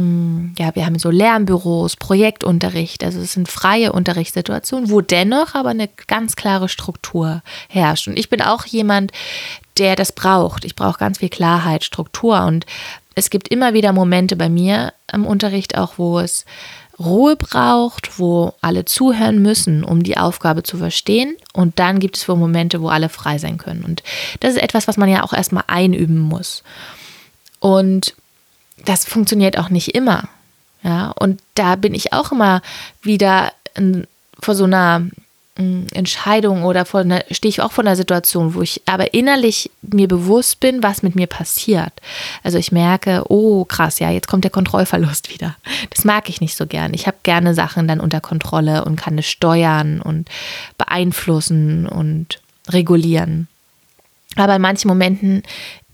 Mm, 0.00 0.52
ja, 0.56 0.74
wir 0.76 0.86
haben 0.86 0.98
so 0.98 1.10
Lernbüros, 1.10 1.96
Projektunterricht, 1.96 3.02
also 3.02 3.20
es 3.20 3.32
sind 3.32 3.48
freie 3.48 3.92
Unterrichtssituationen, 3.92 4.90
wo 4.90 5.00
dennoch 5.00 5.54
aber 5.54 5.70
eine 5.70 5.88
ganz 6.06 6.36
klare 6.36 6.68
Struktur 6.68 7.42
herrscht. 7.68 8.06
Und 8.06 8.16
ich 8.16 8.30
bin 8.30 8.40
auch 8.40 8.64
jemand, 8.64 9.10
der 9.76 9.96
das 9.96 10.12
braucht. 10.12 10.64
Ich 10.64 10.76
brauche 10.76 10.98
ganz 10.98 11.18
viel 11.18 11.28
Klarheit, 11.28 11.82
Struktur 11.82 12.44
und 12.44 12.64
es 13.16 13.30
gibt 13.30 13.48
immer 13.48 13.74
wieder 13.74 13.92
Momente 13.92 14.36
bei 14.36 14.48
mir 14.48 14.92
im 15.12 15.26
Unterricht 15.26 15.76
auch, 15.76 15.94
wo 15.96 16.20
es 16.20 16.44
Ruhe 16.98 17.36
braucht, 17.36 18.18
wo 18.18 18.54
alle 18.60 18.84
zuhören 18.84 19.40
müssen, 19.40 19.84
um 19.84 20.02
die 20.02 20.16
Aufgabe 20.16 20.62
zu 20.62 20.78
verstehen. 20.78 21.36
Und 21.52 21.78
dann 21.78 22.00
gibt 22.00 22.16
es 22.16 22.28
wohl 22.28 22.36
Momente, 22.36 22.80
wo 22.82 22.88
alle 22.88 23.08
frei 23.08 23.38
sein 23.38 23.58
können. 23.58 23.84
Und 23.84 24.02
das 24.40 24.54
ist 24.54 24.62
etwas, 24.62 24.88
was 24.88 24.96
man 24.96 25.08
ja 25.08 25.22
auch 25.22 25.32
erstmal 25.32 25.64
einüben 25.68 26.18
muss. 26.18 26.64
Und 27.60 28.14
das 28.84 29.04
funktioniert 29.04 29.58
auch 29.58 29.68
nicht 29.68 29.94
immer. 29.94 30.28
Ja, 30.82 31.10
und 31.10 31.40
da 31.54 31.76
bin 31.76 31.94
ich 31.94 32.12
auch 32.12 32.32
immer 32.32 32.62
wieder 33.02 33.52
in, 33.74 34.06
vor 34.40 34.54
so 34.54 34.64
einer 34.64 35.02
Entscheidung 35.58 36.62
oder 36.62 36.84
vor 36.84 37.00
einer, 37.00 37.24
stehe 37.32 37.50
ich 37.50 37.60
auch 37.60 37.72
vor 37.72 37.82
einer 37.82 37.96
Situation, 37.96 38.54
wo 38.54 38.62
ich 38.62 38.82
aber 38.86 39.12
innerlich 39.12 39.70
mir 39.82 40.06
bewusst 40.06 40.60
bin, 40.60 40.84
was 40.84 41.02
mit 41.02 41.16
mir 41.16 41.26
passiert. 41.26 41.92
Also 42.44 42.58
ich 42.58 42.70
merke, 42.70 43.24
oh 43.28 43.64
krass, 43.64 43.98
ja, 43.98 44.08
jetzt 44.10 44.28
kommt 44.28 44.44
der 44.44 44.52
Kontrollverlust 44.52 45.30
wieder. 45.34 45.56
Das 45.90 46.04
mag 46.04 46.28
ich 46.28 46.40
nicht 46.40 46.56
so 46.56 46.66
gern. 46.66 46.94
Ich 46.94 47.08
habe 47.08 47.16
gerne 47.24 47.54
Sachen 47.54 47.88
dann 47.88 47.98
unter 47.98 48.20
Kontrolle 48.20 48.84
und 48.84 48.96
kann 48.96 49.18
es 49.18 49.26
steuern 49.26 50.00
und 50.00 50.28
beeinflussen 50.78 51.88
und 51.88 52.40
regulieren. 52.68 53.48
Aber 54.36 54.54
in 54.54 54.62
manchen 54.62 54.86
Momenten 54.86 55.42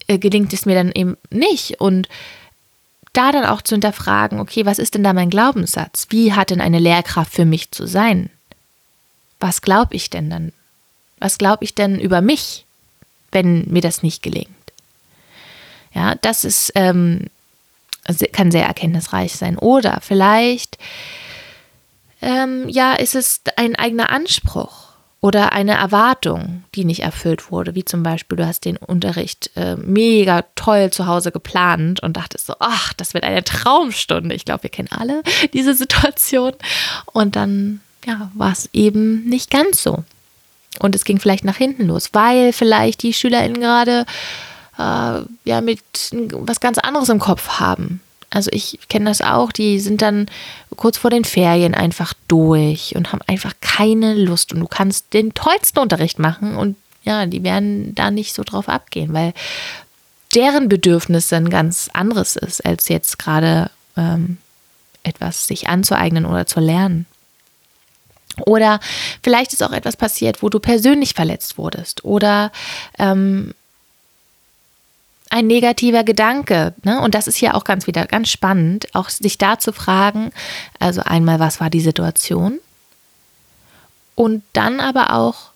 äh, 0.08 0.18
gelingt 0.18 0.52
es 0.52 0.66
mir 0.66 0.74
dann 0.74 0.92
eben 0.92 1.16
nicht 1.30 1.80
und 1.80 2.08
da 3.14 3.32
dann 3.32 3.46
auch 3.46 3.62
zu 3.62 3.76
hinterfragen, 3.76 4.40
okay, 4.40 4.66
was 4.66 4.78
ist 4.78 4.94
denn 4.94 5.04
da 5.04 5.14
mein 5.14 5.30
Glaubenssatz? 5.30 6.08
Wie 6.10 6.34
hat 6.34 6.50
denn 6.50 6.60
eine 6.60 6.80
Lehrkraft 6.80 7.32
für 7.32 7.46
mich 7.46 7.70
zu 7.70 7.86
sein? 7.86 8.28
Was 9.44 9.60
glaube 9.60 9.94
ich 9.94 10.08
denn 10.08 10.30
dann? 10.30 10.52
Was 11.18 11.36
glaube 11.36 11.64
ich 11.64 11.74
denn 11.74 12.00
über 12.00 12.22
mich, 12.22 12.64
wenn 13.30 13.70
mir 13.70 13.82
das 13.82 14.02
nicht 14.02 14.22
gelingt? 14.22 14.48
Ja, 15.92 16.14
das 16.14 16.44
ist, 16.44 16.72
ähm, 16.74 17.26
kann 18.32 18.50
sehr 18.50 18.64
erkenntnisreich 18.64 19.34
sein. 19.34 19.58
Oder 19.58 19.98
vielleicht, 20.00 20.78
ähm, 22.22 22.70
ja, 22.70 22.94
ist 22.94 23.14
es 23.14 23.42
ein 23.56 23.76
eigener 23.76 24.08
Anspruch 24.08 24.88
oder 25.20 25.52
eine 25.52 25.74
Erwartung, 25.74 26.64
die 26.74 26.86
nicht 26.86 27.00
erfüllt 27.00 27.50
wurde, 27.50 27.74
wie 27.74 27.84
zum 27.84 28.02
Beispiel, 28.02 28.38
du 28.38 28.46
hast 28.46 28.64
den 28.64 28.78
Unterricht 28.78 29.50
äh, 29.56 29.76
mega 29.76 30.46
toll 30.54 30.90
zu 30.90 31.06
Hause 31.06 31.32
geplant 31.32 32.02
und 32.02 32.16
dachtest 32.16 32.46
so, 32.46 32.54
ach, 32.60 32.94
das 32.94 33.12
wird 33.12 33.24
eine 33.24 33.44
Traumstunde. 33.44 34.34
Ich 34.34 34.46
glaube, 34.46 34.62
wir 34.62 34.70
kennen 34.70 34.90
alle 34.90 35.22
diese 35.52 35.74
Situation. 35.74 36.54
Und 37.12 37.36
dann 37.36 37.80
ja, 38.06 38.30
war 38.34 38.52
es 38.52 38.68
eben 38.72 39.24
nicht 39.24 39.50
ganz 39.50 39.82
so. 39.82 40.04
Und 40.80 40.94
es 40.94 41.04
ging 41.04 41.20
vielleicht 41.20 41.44
nach 41.44 41.56
hinten 41.56 41.86
los, 41.86 42.10
weil 42.12 42.52
vielleicht 42.52 43.02
die 43.02 43.14
SchülerInnen 43.14 43.60
gerade 43.60 44.06
äh, 44.78 45.20
ja 45.44 45.60
mit 45.60 45.80
was 46.32 46.60
ganz 46.60 46.78
anderes 46.78 47.08
im 47.08 47.20
Kopf 47.20 47.60
haben. 47.60 48.00
Also 48.30 48.50
ich 48.52 48.80
kenne 48.88 49.04
das 49.04 49.20
auch, 49.20 49.52
die 49.52 49.78
sind 49.78 50.02
dann 50.02 50.26
kurz 50.76 50.98
vor 50.98 51.10
den 51.10 51.24
Ferien 51.24 51.74
einfach 51.74 52.14
durch 52.26 52.96
und 52.96 53.12
haben 53.12 53.20
einfach 53.28 53.54
keine 53.60 54.14
Lust. 54.14 54.52
Und 54.52 54.60
du 54.60 54.66
kannst 54.66 55.12
den 55.12 55.34
tollsten 55.34 55.78
Unterricht 55.78 56.18
machen 56.18 56.56
und 56.56 56.76
ja, 57.04 57.26
die 57.26 57.44
werden 57.44 57.94
da 57.94 58.10
nicht 58.10 58.34
so 58.34 58.42
drauf 58.42 58.68
abgehen, 58.68 59.12
weil 59.12 59.34
deren 60.34 60.68
Bedürfnis 60.68 61.32
ein 61.32 61.48
ganz 61.48 61.90
anderes 61.92 62.34
ist, 62.34 62.64
als 62.64 62.88
jetzt 62.88 63.18
gerade 63.18 63.70
ähm, 63.96 64.38
etwas 65.04 65.46
sich 65.46 65.68
anzueignen 65.68 66.26
oder 66.26 66.46
zu 66.46 66.58
lernen. 66.58 67.06
Oder 68.46 68.80
vielleicht 69.22 69.52
ist 69.52 69.62
auch 69.62 69.72
etwas 69.72 69.96
passiert, 69.96 70.42
wo 70.42 70.48
du 70.48 70.58
persönlich 70.58 71.14
verletzt 71.14 71.58
wurdest. 71.58 72.04
Oder 72.04 72.50
ähm, 72.98 73.54
ein 75.30 75.46
negativer 75.46 76.04
Gedanke. 76.04 76.74
Ne? 76.82 77.00
Und 77.00 77.14
das 77.14 77.26
ist 77.26 77.36
hier 77.36 77.54
auch 77.54 77.64
ganz 77.64 77.86
wieder 77.86 78.06
ganz 78.06 78.28
spannend, 78.30 78.94
auch 78.94 79.08
sich 79.08 79.38
da 79.38 79.58
zu 79.58 79.72
fragen, 79.72 80.32
also 80.78 81.02
einmal, 81.02 81.40
was 81.40 81.60
war 81.60 81.70
die 81.70 81.80
Situation? 81.80 82.60
Und 84.14 84.42
dann 84.52 84.80
aber 84.80 85.12
auch, 85.12 85.50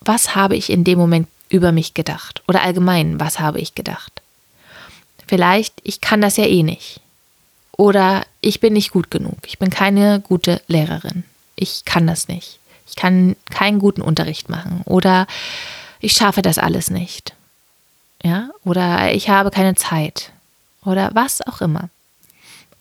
was 0.00 0.34
habe 0.34 0.56
ich 0.56 0.70
in 0.70 0.84
dem 0.84 0.98
Moment 0.98 1.28
über 1.50 1.72
mich 1.72 1.94
gedacht? 1.94 2.42
Oder 2.48 2.62
allgemein, 2.62 3.20
was 3.20 3.38
habe 3.40 3.60
ich 3.60 3.74
gedacht? 3.74 4.22
Vielleicht, 5.26 5.74
ich 5.82 6.00
kann 6.00 6.22
das 6.22 6.38
ja 6.38 6.44
eh 6.44 6.62
nicht. 6.62 7.00
Oder 7.76 8.24
ich 8.40 8.60
bin 8.60 8.72
nicht 8.72 8.90
gut 8.90 9.10
genug. 9.10 9.36
Ich 9.46 9.58
bin 9.58 9.70
keine 9.70 10.20
gute 10.20 10.62
Lehrerin 10.68 11.24
ich 11.58 11.84
kann 11.84 12.06
das 12.06 12.28
nicht. 12.28 12.58
Ich 12.88 12.96
kann 12.96 13.36
keinen 13.50 13.78
guten 13.78 14.02
Unterricht 14.02 14.48
machen 14.48 14.82
oder 14.84 15.26
ich 16.00 16.12
schaffe 16.12 16.42
das 16.42 16.58
alles 16.58 16.90
nicht. 16.90 17.34
Ja, 18.22 18.50
oder 18.64 19.12
ich 19.12 19.28
habe 19.28 19.50
keine 19.50 19.74
Zeit 19.74 20.32
oder 20.84 21.10
was 21.14 21.46
auch 21.46 21.60
immer. 21.60 21.88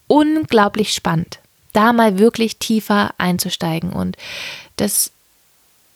Unglaublich 0.07 0.93
spannend, 0.93 1.39
da 1.73 1.93
mal 1.93 2.17
wirklich 2.17 2.57
tiefer 2.57 3.13
einzusteigen 3.17 3.91
und 3.91 4.17
das 4.77 5.11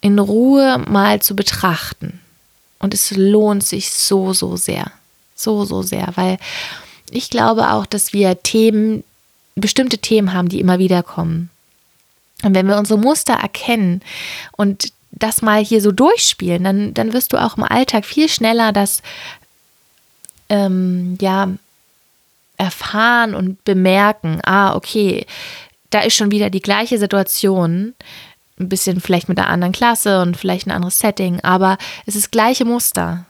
in 0.02 0.20
Ruhe 0.20 0.84
mal 0.88 1.22
zu 1.22 1.36
betrachten. 1.36 2.20
Und 2.80 2.94
es 2.94 3.12
lohnt 3.12 3.64
sich 3.64 3.92
so, 3.92 4.34
so 4.34 4.58
sehr. 4.58 4.92
So, 5.36 5.66
so 5.66 5.82
sehr, 5.82 6.10
weil 6.16 6.38
ich 7.10 7.30
glaube 7.30 7.72
auch, 7.72 7.86
dass 7.86 8.14
wir 8.14 8.42
Themen, 8.44 9.04
bestimmte 9.56 9.98
Themen 9.98 10.34
haben, 10.34 10.50
die 10.50 10.60
immer 10.60 10.80
wieder 10.80 11.04
kommen. 11.04 11.50
Und 12.44 12.56
wenn 12.56 12.68
wir 12.68 12.78
unsere 12.78 13.00
Muster 13.00 13.34
erkennen 13.34 14.02
und 14.54 14.92
das 15.12 15.42
mal 15.42 15.64
hier 15.64 15.82
so 15.82 15.92
durchspielen, 15.92 16.64
dann, 16.64 16.94
dann 16.94 17.14
wirst 17.14 17.34
du 17.34 17.38
auch 17.38 17.58
im 17.58 17.64
Alltag 17.64 18.06
viel 18.06 18.30
schneller 18.30 18.72
das 18.72 19.02
ähm, 20.50 21.18
ja, 21.22 21.50
erfahren 22.58 23.34
und 23.36 23.64
bemerken, 23.64 24.40
ah, 24.44 24.76
okay, 24.76 25.26
da 25.90 26.02
ist 26.02 26.16
schon 26.16 26.32
wieder 26.32 26.50
die 26.50 26.62
gleiche 26.62 26.98
Situation, 26.98 27.94
ein 28.60 28.70
bisschen 28.70 29.02
vielleicht 29.02 29.30
mit 29.30 29.40
einer 29.40 29.50
anderen 29.50 29.74
Klasse 29.74 30.22
und 30.22 30.38
vielleicht 30.38 30.68
ein 30.68 30.72
anderes 30.72 31.00
Setting, 31.00 31.40
aber 31.42 31.78
es 32.06 32.16
ist 32.16 32.32
gleiche 32.32 32.66
Muster, 32.66 33.26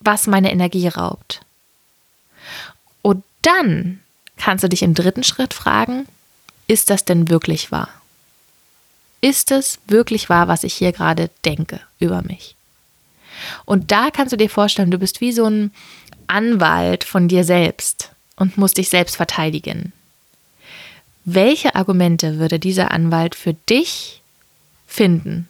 was 0.00 0.26
meine 0.26 0.52
Energie 0.52 0.88
raubt. 0.88 1.40
Und 3.02 3.24
dann 3.42 4.00
kannst 4.36 4.62
du 4.62 4.68
dich 4.68 4.82
im 4.82 4.94
dritten 4.94 5.24
Schritt 5.24 5.54
fragen, 5.54 6.06
ist 6.68 6.90
das 6.90 7.04
denn 7.04 7.28
wirklich 7.28 7.72
wahr? 7.72 7.88
Ist 9.20 9.50
es 9.50 9.78
wirklich 9.86 10.28
wahr, 10.28 10.48
was 10.48 10.64
ich 10.64 10.74
hier 10.74 10.92
gerade 10.92 11.30
denke 11.44 11.80
über 11.98 12.22
mich? 12.22 12.54
Und 13.64 13.92
da 13.92 14.10
kannst 14.10 14.32
du 14.32 14.36
dir 14.36 14.50
vorstellen, 14.50 14.90
du 14.90 14.98
bist 14.98 15.20
wie 15.20 15.32
so 15.32 15.44
ein 15.44 15.72
Anwalt 16.26 17.04
von 17.04 17.28
dir 17.28 17.44
selbst 17.44 18.10
und 18.36 18.58
musst 18.58 18.78
dich 18.78 18.88
selbst 18.88 19.16
verteidigen. 19.16 19.92
Welche 21.24 21.74
Argumente 21.74 22.38
würde 22.38 22.58
dieser 22.58 22.90
Anwalt 22.92 23.34
für 23.34 23.54
dich 23.68 24.22
finden? 24.86 25.48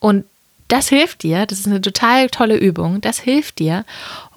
Und 0.00 0.24
das 0.68 0.88
hilft 0.88 1.22
dir, 1.22 1.46
das 1.46 1.58
ist 1.58 1.66
eine 1.66 1.80
total 1.80 2.30
tolle 2.30 2.56
Übung, 2.56 3.00
das 3.00 3.18
hilft 3.18 3.58
dir, 3.58 3.84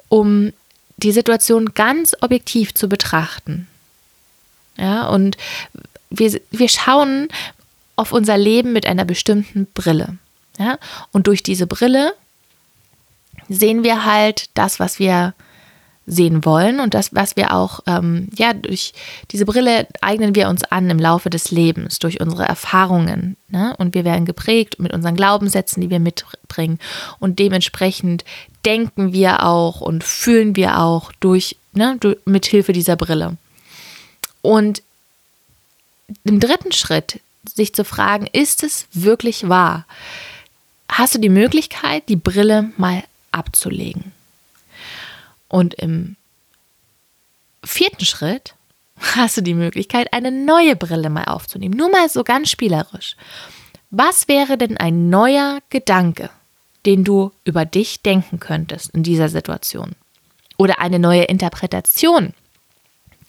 um 0.09 0.51
die 0.97 1.11
Situation 1.11 1.73
ganz 1.73 2.15
objektiv 2.21 2.73
zu 2.73 2.89
betrachten. 2.89 3.67
Ja, 4.77 5.07
und 5.07 5.37
wir, 6.09 6.39
wir 6.51 6.69
schauen 6.69 7.27
auf 7.95 8.11
unser 8.11 8.37
Leben 8.37 8.73
mit 8.73 8.85
einer 8.85 9.05
bestimmten 9.05 9.67
Brille. 9.73 10.17
Ja? 10.57 10.77
Und 11.11 11.27
durch 11.27 11.43
diese 11.43 11.67
Brille 11.67 12.13
sehen 13.49 13.83
wir 13.83 14.05
halt 14.05 14.49
das, 14.53 14.79
was 14.79 14.99
wir 14.99 15.33
sehen 16.09 16.45
wollen 16.45 16.79
und 16.79 16.93
das, 16.93 17.13
was 17.13 17.35
wir 17.35 17.53
auch, 17.53 17.81
ähm, 17.85 18.29
ja, 18.33 18.53
durch 18.53 18.93
diese 19.31 19.45
Brille 19.45 19.87
eignen 19.99 20.35
wir 20.35 20.47
uns 20.47 20.63
an 20.63 20.89
im 20.89 20.99
Laufe 20.99 21.29
des 21.29 21.51
Lebens, 21.51 21.99
durch 21.99 22.21
unsere 22.21 22.45
Erfahrungen. 22.45 23.35
Ne? 23.49 23.75
Und 23.77 23.93
wir 23.93 24.05
werden 24.05 24.25
geprägt 24.25 24.79
mit 24.79 24.93
unseren 24.93 25.15
Glaubenssätzen, 25.15 25.81
die 25.81 25.89
wir 25.89 25.99
mitbringen. 25.99 26.79
Und 27.19 27.39
dementsprechend 27.39 28.23
denken 28.65 29.11
wir 29.11 29.43
auch 29.43 29.81
und 29.81 30.05
fühlen 30.05 30.55
wir 30.55 30.79
auch 30.79 31.11
durch, 31.19 31.57
ne, 31.73 31.99
mit 32.23 32.45
Hilfe 32.45 32.71
dieser 32.71 32.95
Brille. 32.95 33.35
Und 34.41 34.81
im 36.23 36.39
dritten 36.39 36.71
Schritt 36.71 37.19
sich 37.43 37.73
zu 37.73 37.83
fragen, 37.83 38.27
ist 38.27 38.63
es 38.63 38.87
wirklich 38.93 39.47
wahr? 39.49 39.85
Hast 40.89 41.15
du 41.15 41.19
die 41.19 41.29
Möglichkeit, 41.29 42.07
die 42.09 42.15
Brille 42.15 42.71
mal 42.77 43.03
abzulegen? 43.31 44.11
Und 45.49 45.73
im 45.75 46.15
vierten 47.63 48.05
Schritt 48.05 48.55
hast 49.15 49.37
du 49.37 49.41
die 49.41 49.53
Möglichkeit, 49.53 50.13
eine 50.13 50.31
neue 50.31 50.75
Brille 50.75 51.09
mal 51.09 51.25
aufzunehmen. 51.25 51.77
Nur 51.77 51.89
mal 51.89 52.09
so 52.09 52.23
ganz 52.23 52.49
spielerisch. 52.49 53.15
Was 53.89 54.27
wäre 54.27 54.57
denn 54.57 54.77
ein 54.77 55.09
neuer 55.09 55.59
Gedanke, 55.69 56.29
den 56.85 57.03
du 57.03 57.31
über 57.45 57.65
dich 57.65 58.01
denken 58.01 58.39
könntest 58.39 58.91
in 58.91 59.03
dieser 59.03 59.29
Situation? 59.29 59.95
Oder 60.57 60.79
eine 60.79 60.99
neue 60.99 61.23
Interpretation 61.23 62.33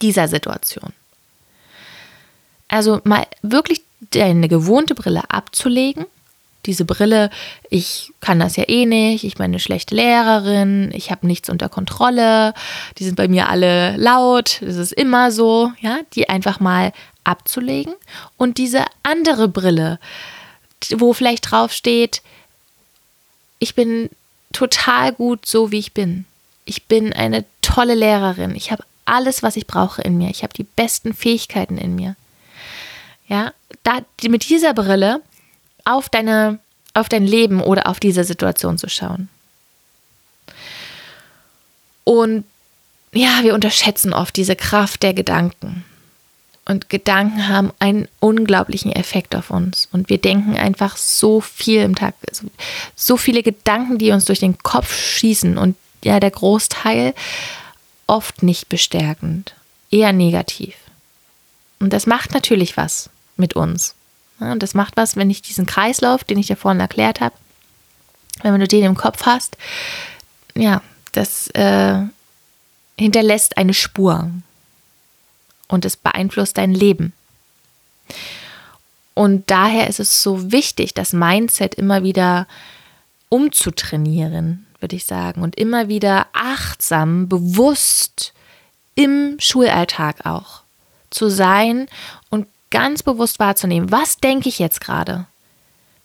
dieser 0.01 0.27
Situation? 0.27 0.93
Also 2.69 3.01
mal 3.05 3.27
wirklich 3.43 3.83
deine 4.11 4.49
gewohnte 4.49 4.95
Brille 4.95 5.23
abzulegen, 5.31 6.07
diese 6.67 6.85
Brille, 6.85 7.31
ich 7.71 8.13
kann 8.21 8.41
das 8.41 8.57
ja 8.57 8.69
eh 8.69 8.85
nicht, 8.85 9.25
ich 9.25 9.37
bin 9.37 9.45
eine 9.45 9.59
schlechte 9.59 9.95
Lehrerin, 9.95 10.91
ich 10.93 11.11
habe 11.11 11.27
nichts 11.27 11.49
unter 11.49 11.69
Kontrolle, 11.69 12.53
die 12.99 13.05
sind 13.05 13.17
bei 13.17 13.29
mir 13.29 13.49
alle 13.49 13.97
laut, 13.97 14.59
das 14.61 14.77
ist 14.77 14.93
immer 14.93 15.33
so, 15.33 15.73
ja, 15.81 16.01
die 16.15 16.29
einfach 16.29 16.61
mal 16.61 16.93
abzulegen 17.25 17.95
und 18.37 18.59
diese 18.59 18.85
andere 19.03 19.49
Brille, 19.49 19.99
wo 20.97 21.13
vielleicht 21.13 21.51
drauf 21.51 21.73
steht, 21.73 22.23
ich 23.59 23.75
bin 23.75 24.11
total 24.53 25.13
gut 25.13 25.47
so, 25.47 25.73
wie 25.73 25.79
ich 25.79 25.93
bin. 25.93 26.25
Ich 26.65 26.85
bin 26.85 27.13
eine 27.13 27.45
tolle 27.63 27.95
Lehrerin. 27.95 28.55
Ich 28.55 28.71
habe 28.71 28.85
alles, 29.05 29.43
was 29.43 29.57
ich 29.57 29.67
brauche 29.67 30.03
in 30.03 30.19
mir. 30.19 30.31
Ich 30.31 30.43
habe 30.43 30.55
die 30.55 30.65
besten 30.65 31.15
Fähigkeiten 31.15 31.79
in 31.79 31.95
mir. 31.95 32.15
Ja, 33.29 33.53
da, 33.83 34.01
mit 34.27 34.49
dieser 34.49 34.75
Brille 34.75 35.21
auf 35.85 36.09
deine, 36.09 36.59
auf 36.95 37.09
dein 37.09 37.27
Leben 37.27 37.61
oder 37.61 37.87
auf 37.87 38.01
diese 38.01 38.25
Situation 38.25 38.79
zu 38.79 38.89
schauen. 38.89 39.29
Und 42.05 42.45
ja, 43.13 43.41
wir 43.43 43.55
unterschätzen 43.55 44.13
oft 44.13 44.37
diese 44.37 44.57
Kraft 44.57 45.03
der 45.03 45.15
Gedanken. 45.15 45.85
Und 46.65 46.91
Gedanken 46.91 47.49
haben 47.49 47.73
einen 47.79 48.09
unglaublichen 48.21 48.93
Effekt 48.93 49.35
auf 49.35 49.51
uns. 49.51 49.89
Und 49.93 50.11
wir 50.11 50.19
denken 50.19 50.57
einfach 50.57 50.97
so 50.97 51.41
viel 51.41 51.83
im 51.83 51.95
Tag. 51.95 52.15
Also 52.29 52.47
so 52.95 53.17
viele 53.17 53.43
Gedanken, 53.43 53.99
die 53.99 54.11
uns 54.11 54.27
durch 54.27 54.41
den 54.41 54.59
Kopf 54.59 54.95
schießen. 54.95 55.57
Und 55.57 55.77
ja, 56.05 56.21
der 56.21 56.31
Großteil 56.31 57.15
oft 58.07 58.43
nicht 58.43 58.69
bestärkend, 58.69 59.55
eher 59.91 60.13
negativ. 60.13 60.75
Und 61.81 61.93
das 61.93 62.07
macht 62.07 62.33
natürlich 62.33 62.77
was 62.77 63.11
mit 63.39 63.55
uns. 63.55 63.95
und 64.41 64.63
das 64.63 64.75
macht 64.75 64.97
was, 64.97 65.17
wenn 65.17 65.31
ich 65.31 65.43
diesen 65.43 65.67
Kreislauf, 65.67 66.25
den 66.25 66.39
ich 66.39 66.47
dir 66.47 66.57
vorhin 66.57 66.81
erklärt 66.81 67.21
habe, 67.21 67.35
wenn 68.43 68.59
du 68.61 68.69
den 68.69 68.85
im 68.85 68.97
Kopf 68.97 69.27
hast, 69.27 69.57
ja, 70.55 70.83
das 71.13 71.49
äh, 71.49 72.03
hinterlässt 72.99 73.57
eine 73.57 73.75
Spur 73.75 74.31
und 75.69 75.85
es 75.85 75.97
beeinflusst 75.97 76.59
dein 76.59 76.73
Leben. 76.73 77.13
Und 79.15 79.51
daher 79.51 79.89
ist 79.89 80.01
es 80.01 80.23
so 80.23 80.53
wichtig, 80.53 80.95
das 80.95 81.13
Mindset 81.13 81.75
immer 81.75 82.03
wieder 82.03 82.47
umzutrainieren, 83.29 84.67
würde 84.81 84.97
ich 84.97 85.07
sagen, 85.07 85.43
und 85.43 85.57
immer 85.57 85.89
wieder 85.89 86.27
achtsam, 86.33 87.29
bewusst 87.29 88.33
im 88.95 89.37
Schulalltag 89.41 90.25
auch 90.25 90.63
zu 91.11 91.29
sein 91.29 91.89
und 92.31 92.47
ganz 92.71 93.03
bewusst 93.03 93.39
wahrzunehmen, 93.39 93.91
was 93.91 94.19
denke 94.19 94.49
ich 94.49 94.59
jetzt 94.59 94.81
gerade? 94.81 95.27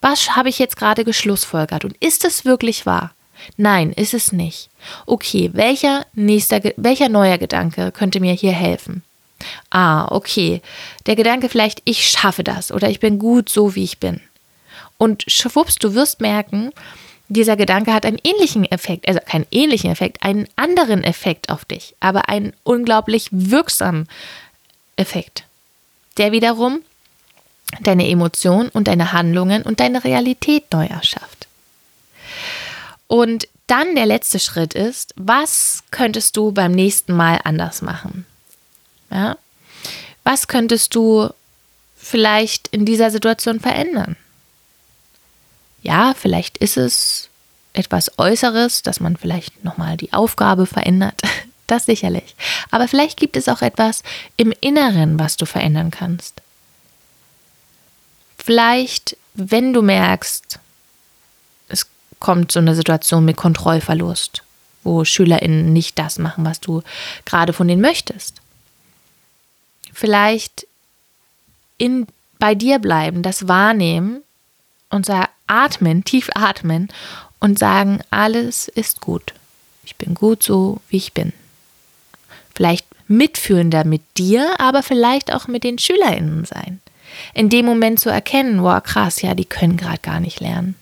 Was 0.01 0.35
habe 0.35 0.49
ich 0.49 0.59
jetzt 0.59 0.75
gerade 0.75 1.03
geschlussfolgert? 1.05 1.85
Und 1.85 1.95
ist 1.99 2.25
es 2.25 2.45
wirklich 2.45 2.85
wahr? 2.85 3.11
Nein, 3.57 3.91
ist 3.91 4.13
es 4.13 4.31
nicht. 4.31 4.69
Okay, 5.05 5.49
welcher 5.53 6.05
nächster, 6.13 6.61
welcher 6.77 7.09
neuer 7.09 7.37
Gedanke 7.37 7.91
könnte 7.91 8.19
mir 8.19 8.33
hier 8.33 8.51
helfen? 8.51 9.03
Ah, 9.69 10.07
okay. 10.09 10.61
Der 11.05 11.15
Gedanke 11.15 11.49
vielleicht, 11.49 11.81
ich 11.85 12.07
schaffe 12.07 12.43
das 12.43 12.71
oder 12.71 12.89
ich 12.89 12.99
bin 12.99 13.19
gut 13.19 13.49
so, 13.49 13.75
wie 13.75 13.83
ich 13.83 13.99
bin. 13.99 14.21
Und 14.97 15.23
schwupps, 15.27 15.75
du 15.75 15.95
wirst 15.95 16.21
merken, 16.21 16.71
dieser 17.29 17.55
Gedanke 17.55 17.93
hat 17.93 18.05
einen 18.05 18.19
ähnlichen 18.23 18.63
Effekt, 18.65 19.07
also 19.07 19.19
keinen 19.25 19.47
ähnlichen 19.51 19.89
Effekt, 19.89 20.23
einen 20.23 20.47
anderen 20.55 21.03
Effekt 21.03 21.49
auf 21.49 21.65
dich, 21.65 21.95
aber 21.99 22.29
einen 22.29 22.53
unglaublich 22.63 23.29
wirksamen 23.31 24.07
Effekt, 24.95 25.45
der 26.17 26.31
wiederum 26.31 26.81
deine 27.81 28.07
Emotionen 28.07 28.69
und 28.69 28.87
deine 28.87 29.13
Handlungen 29.13 29.63
und 29.63 29.79
deine 29.79 30.03
Realität 30.03 30.71
neu 30.71 30.85
erschafft. 30.85 31.47
Und 33.07 33.47
dann 33.67 33.95
der 33.95 34.05
letzte 34.05 34.39
Schritt 34.39 34.73
ist, 34.73 35.13
was 35.15 35.83
könntest 35.91 36.37
du 36.37 36.51
beim 36.51 36.71
nächsten 36.71 37.13
Mal 37.13 37.39
anders 37.43 37.81
machen? 37.81 38.25
Ja? 39.09 39.37
Was 40.23 40.47
könntest 40.47 40.95
du 40.95 41.29
vielleicht 41.95 42.67
in 42.69 42.85
dieser 42.85 43.11
Situation 43.11 43.59
verändern? 43.59 44.15
Ja, 45.81 46.13
vielleicht 46.17 46.57
ist 46.57 46.77
es 46.77 47.29
etwas 47.73 48.17
Äußeres, 48.17 48.83
dass 48.83 48.99
man 48.99 49.17
vielleicht 49.17 49.63
nochmal 49.63 49.97
die 49.97 50.13
Aufgabe 50.13 50.65
verändert. 50.65 51.21
Das 51.67 51.85
sicherlich. 51.85 52.35
Aber 52.71 52.87
vielleicht 52.87 53.19
gibt 53.19 53.37
es 53.37 53.47
auch 53.47 53.61
etwas 53.61 54.03
im 54.37 54.53
Inneren, 54.59 55.19
was 55.19 55.37
du 55.37 55.45
verändern 55.45 55.91
kannst. 55.91 56.41
Vielleicht, 58.37 59.17
wenn 59.33 59.71
du 59.73 59.81
merkst, 59.81 60.59
es 61.69 61.87
kommt 62.19 62.51
so 62.51 62.59
eine 62.59 62.75
Situation 62.75 63.23
mit 63.23 63.37
Kontrollverlust, 63.37 64.43
wo 64.83 65.05
SchülerInnen 65.05 65.71
nicht 65.71 65.97
das 65.97 66.19
machen, 66.19 66.45
was 66.45 66.59
du 66.59 66.83
gerade 67.25 67.53
von 67.53 67.67
denen 67.67 67.81
möchtest 67.81 68.43
vielleicht 69.93 70.67
in, 71.77 72.07
bei 72.39 72.55
dir 72.55 72.79
bleiben, 72.79 73.21
das 73.21 73.47
wahrnehmen 73.47 74.23
und 74.89 75.05
sagen, 75.05 75.29
atmen, 75.47 76.03
tief 76.03 76.29
atmen 76.33 76.89
und 77.39 77.59
sagen, 77.59 78.01
alles 78.09 78.67
ist 78.67 78.99
gut. 78.99 79.33
Ich 79.85 79.95
bin 79.95 80.15
gut 80.15 80.43
so, 80.43 80.81
wie 80.89 80.97
ich 80.97 81.13
bin. 81.13 81.33
Vielleicht 82.53 82.85
mitfühlender 83.07 83.83
mit 83.83 84.01
dir, 84.17 84.55
aber 84.59 84.83
vielleicht 84.83 85.33
auch 85.33 85.47
mit 85.47 85.63
den 85.63 85.77
SchülerInnen 85.77 86.45
sein. 86.45 86.79
In 87.33 87.49
dem 87.49 87.65
Moment 87.65 87.99
zu 87.99 88.09
erkennen, 88.09 88.63
wow, 88.63 88.81
krass, 88.81 89.21
ja, 89.21 89.35
die 89.35 89.45
können 89.45 89.77
gerade 89.77 89.99
gar 89.99 90.19
nicht 90.19 90.39
lernen. 90.39 90.75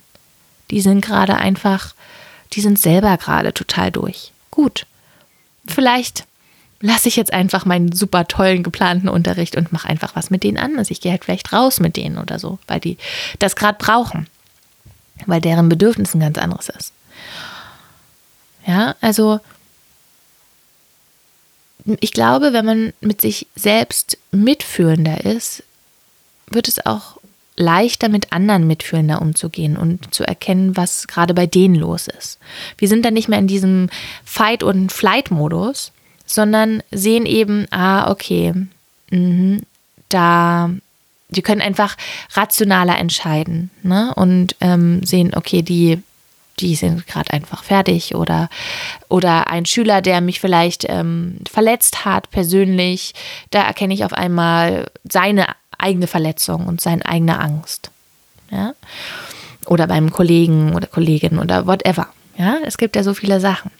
Die 0.69 0.81
sind 0.81 1.01
gerade 1.01 1.35
einfach, 1.35 1.93
die 2.53 2.61
sind 2.61 2.79
selber 2.79 3.17
gerade 3.17 3.53
total 3.53 3.91
durch. 3.91 4.31
Gut. 4.49 4.85
Vielleicht 5.67 6.25
lasse 6.79 7.07
ich 7.07 7.15
jetzt 7.15 7.33
einfach 7.33 7.65
meinen 7.65 7.91
super 7.91 8.27
tollen 8.27 8.63
geplanten 8.63 9.09
Unterricht 9.09 9.55
und 9.55 9.71
mache 9.71 9.87
einfach 9.87 10.15
was 10.15 10.29
mit 10.29 10.43
denen 10.43 10.57
an. 10.57 10.77
Also 10.77 10.91
ich 10.91 11.01
gehe 11.01 11.11
halt 11.11 11.23
vielleicht 11.23 11.53
raus 11.53 11.79
mit 11.79 11.95
denen 11.95 12.17
oder 12.17 12.39
so, 12.39 12.59
weil 12.67 12.79
die 12.79 12.97
das 13.39 13.55
gerade 13.55 13.77
brauchen, 13.77 14.27
weil 15.27 15.41
deren 15.41 15.69
Bedürfnis 15.69 16.13
ein 16.13 16.21
ganz 16.21 16.37
anderes 16.37 16.69
ist. 16.69 16.93
Ja, 18.65 18.95
also 19.01 19.39
ich 21.99 22.13
glaube, 22.13 22.53
wenn 22.53 22.65
man 22.65 22.93
mit 23.01 23.21
sich 23.21 23.47
selbst 23.55 24.17
mitfühlender 24.31 25.25
ist, 25.25 25.63
wird 26.49 26.67
es 26.67 26.85
auch 26.85 27.17
leichter 27.55 28.09
mit 28.09 28.31
anderen 28.31 28.67
mitfühlender 28.67 29.21
umzugehen 29.21 29.77
und 29.77 30.13
zu 30.13 30.23
erkennen, 30.23 30.77
was 30.77 31.07
gerade 31.07 31.33
bei 31.33 31.45
denen 31.45 31.75
los 31.75 32.07
ist. 32.07 32.39
Wir 32.77 32.87
sind 32.87 33.05
dann 33.05 33.13
nicht 33.13 33.29
mehr 33.29 33.39
in 33.39 33.47
diesem 33.47 33.89
Fight- 34.25 34.63
und 34.63 34.91
Flight-Modus, 34.91 35.91
sondern 36.25 36.81
sehen 36.91 37.25
eben, 37.25 37.67
ah, 37.71 38.09
okay, 38.09 38.53
mh, 39.09 39.59
da, 40.09 40.69
die 41.29 41.41
können 41.41 41.61
einfach 41.61 41.97
rationaler 42.33 42.97
entscheiden 42.97 43.69
ne? 43.83 44.13
und 44.15 44.55
ähm, 44.61 45.03
sehen, 45.03 45.33
okay, 45.35 45.61
die, 45.61 46.01
die 46.61 46.75
sind 46.75 47.07
gerade 47.07 47.31
einfach 47.33 47.63
fertig 47.63 48.15
oder, 48.15 48.49
oder 49.09 49.49
ein 49.49 49.65
Schüler, 49.65 50.01
der 50.01 50.21
mich 50.21 50.39
vielleicht 50.39 50.85
ähm, 50.87 51.37
verletzt 51.51 52.05
hat 52.05 52.29
persönlich, 52.31 53.13
da 53.49 53.63
erkenne 53.63 53.93
ich 53.93 54.05
auf 54.05 54.13
einmal 54.13 54.89
seine 55.09 55.47
eigene 55.77 56.07
Verletzung 56.07 56.67
und 56.67 56.79
seine 56.81 57.05
eigene 57.05 57.39
Angst. 57.39 57.91
Ja? 58.51 58.73
Oder 59.65 59.87
beim 59.87 60.11
Kollegen 60.11 60.75
oder 60.75 60.87
Kollegin 60.87 61.39
oder 61.39 61.67
whatever. 61.67 62.07
Ja, 62.37 62.57
es 62.65 62.77
gibt 62.77 62.95
ja 62.95 63.03
so 63.03 63.13
viele 63.13 63.39
Sachen. 63.39 63.71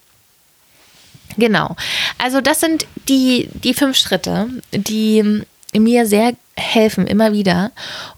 Genau. 1.37 1.75
Also 2.17 2.41
das 2.41 2.59
sind 2.59 2.85
die, 3.07 3.49
die 3.53 3.73
fünf 3.73 3.97
Schritte, 3.97 4.49
die 4.71 5.43
mir 5.73 6.05
sehr 6.05 6.33
helfen, 6.55 7.07
immer 7.07 7.31
wieder. 7.31 7.71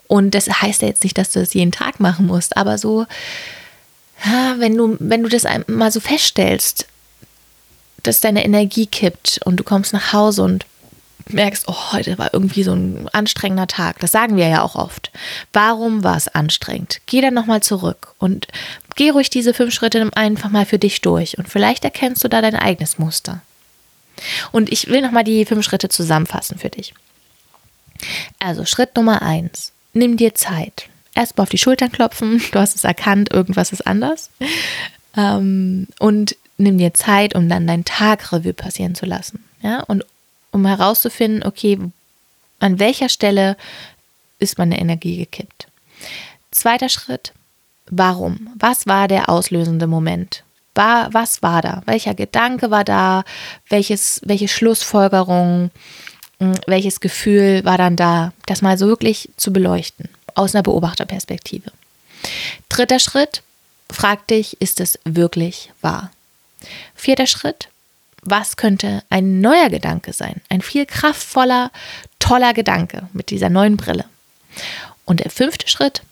Und 0.07 0.35
das 0.35 0.47
heißt 0.49 0.81
ja 0.81 0.87
jetzt 0.87 1.03
nicht, 1.03 1.17
dass 1.17 1.31
du 1.31 1.39
das 1.39 1.53
jeden 1.53 1.71
Tag 1.71 1.99
machen 1.99 2.25
musst, 2.25 2.57
aber 2.57 2.77
so, 2.77 3.05
wenn 4.57 4.75
du, 4.75 4.97
wenn 4.99 5.23
du 5.23 5.29
das 5.29 5.45
mal 5.67 5.91
so 5.91 5.99
feststellst, 5.99 6.87
dass 8.03 8.21
deine 8.21 8.43
Energie 8.43 8.85
kippt 8.85 9.39
und 9.45 9.57
du 9.57 9.63
kommst 9.63 9.93
nach 9.93 10.13
Hause 10.13 10.43
und 10.43 10.65
merkst, 11.29 11.65
oh, 11.67 11.93
heute 11.93 12.17
war 12.17 12.33
irgendwie 12.33 12.63
so 12.63 12.73
ein 12.73 13.07
anstrengender 13.13 13.67
Tag. 13.67 13.99
Das 13.99 14.11
sagen 14.11 14.35
wir 14.35 14.47
ja 14.47 14.61
auch 14.61 14.75
oft. 14.75 15.11
Warum 15.53 16.03
war 16.03 16.17
es 16.17 16.27
anstrengend? 16.27 16.99
Geh 17.05 17.21
dann 17.21 17.33
nochmal 17.33 17.63
zurück 17.63 18.13
und 18.17 18.47
geh 18.95 19.09
ruhig 19.09 19.29
diese 19.29 19.53
fünf 19.53 19.73
Schritte 19.73 20.09
einfach 20.15 20.49
mal 20.49 20.65
für 20.65 20.79
dich 20.79 21.01
durch 21.01 21.37
und 21.37 21.47
vielleicht 21.47 21.85
erkennst 21.85 22.23
du 22.23 22.27
da 22.27 22.41
dein 22.41 22.55
eigenes 22.55 22.99
Muster. 22.99 23.41
Und 24.51 24.71
ich 24.71 24.87
will 24.87 25.01
nochmal 25.01 25.23
die 25.23 25.45
fünf 25.45 25.65
Schritte 25.65 25.89
zusammenfassen 25.89 26.57
für 26.57 26.69
dich. 26.69 26.93
Also 28.39 28.65
Schritt 28.65 28.95
Nummer 28.95 29.21
eins. 29.21 29.71
Nimm 29.93 30.17
dir 30.17 30.35
Zeit. 30.35 30.89
Erstmal 31.15 31.43
auf 31.43 31.49
die 31.49 31.57
Schultern 31.57 31.91
klopfen. 31.91 32.41
Du 32.51 32.59
hast 32.59 32.75
es 32.75 32.83
erkannt, 32.83 33.31
irgendwas 33.31 33.71
ist 33.71 33.85
anders. 33.85 34.29
Ähm, 35.15 35.87
und 35.99 36.35
nimm 36.57 36.77
dir 36.77 36.93
Zeit, 36.93 37.35
um 37.35 37.49
dann 37.49 37.67
deinen 37.67 37.85
Tag 37.85 38.31
Revue 38.31 38.53
passieren 38.53 38.95
zu 38.95 39.05
lassen. 39.05 39.43
Ja, 39.61 39.81
und 39.81 40.05
um 40.51 40.65
herauszufinden, 40.65 41.43
okay, 41.43 41.79
an 42.59 42.79
welcher 42.79 43.09
Stelle 43.09 43.57
ist 44.39 44.57
meine 44.57 44.79
Energie 44.79 45.17
gekippt. 45.17 45.67
Zweiter 46.51 46.89
Schritt, 46.89 47.33
warum? 47.87 48.49
Was 48.57 48.87
war 48.87 49.07
der 49.07 49.29
auslösende 49.29 49.87
Moment? 49.87 50.43
War, 50.75 51.13
was 51.13 51.43
war 51.43 51.61
da? 51.61 51.83
Welcher 51.85 52.15
Gedanke 52.15 52.71
war 52.71 52.83
da? 52.83 53.23
Welches, 53.69 54.21
welche 54.23 54.47
Schlussfolgerung? 54.47 55.69
Hm, 56.39 56.53
welches 56.65 56.99
Gefühl 56.99 57.63
war 57.63 57.77
dann 57.77 57.95
da? 57.95 58.33
Das 58.47 58.61
mal 58.61 58.77
so 58.77 58.87
wirklich 58.87 59.29
zu 59.37 59.53
beleuchten 59.53 60.09
aus 60.35 60.53
einer 60.53 60.63
Beobachterperspektive. 60.63 61.71
Dritter 62.69 62.99
Schritt, 62.99 63.41
frag 63.91 64.27
dich, 64.27 64.61
ist 64.61 64.79
es 64.79 64.99
wirklich 65.05 65.71
wahr? 65.81 66.11
Vierter 66.95 67.27
Schritt, 67.27 67.69
was 68.21 68.55
könnte 68.55 69.03
ein 69.09 69.41
neuer 69.41 69.69
Gedanke 69.69 70.13
sein? 70.13 70.41
Ein 70.49 70.61
viel 70.61 70.85
kraftvoller, 70.85 71.71
toller 72.19 72.53
Gedanke 72.53 73.09
mit 73.13 73.29
dieser 73.29 73.49
neuen 73.49 73.75
Brille. 73.75 74.05
Und 75.05 75.19
der 75.19 75.29
fünfte 75.29 75.67
Schritt, 75.67 76.03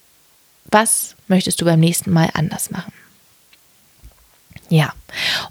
was 0.65 1.15
möchtest 1.27 1.61
du 1.61 1.65
beim 1.65 1.79
nächsten 1.79 2.11
Mal 2.11 2.29
anders 2.33 2.71
machen? 2.71 2.93
Ja, 4.71 4.93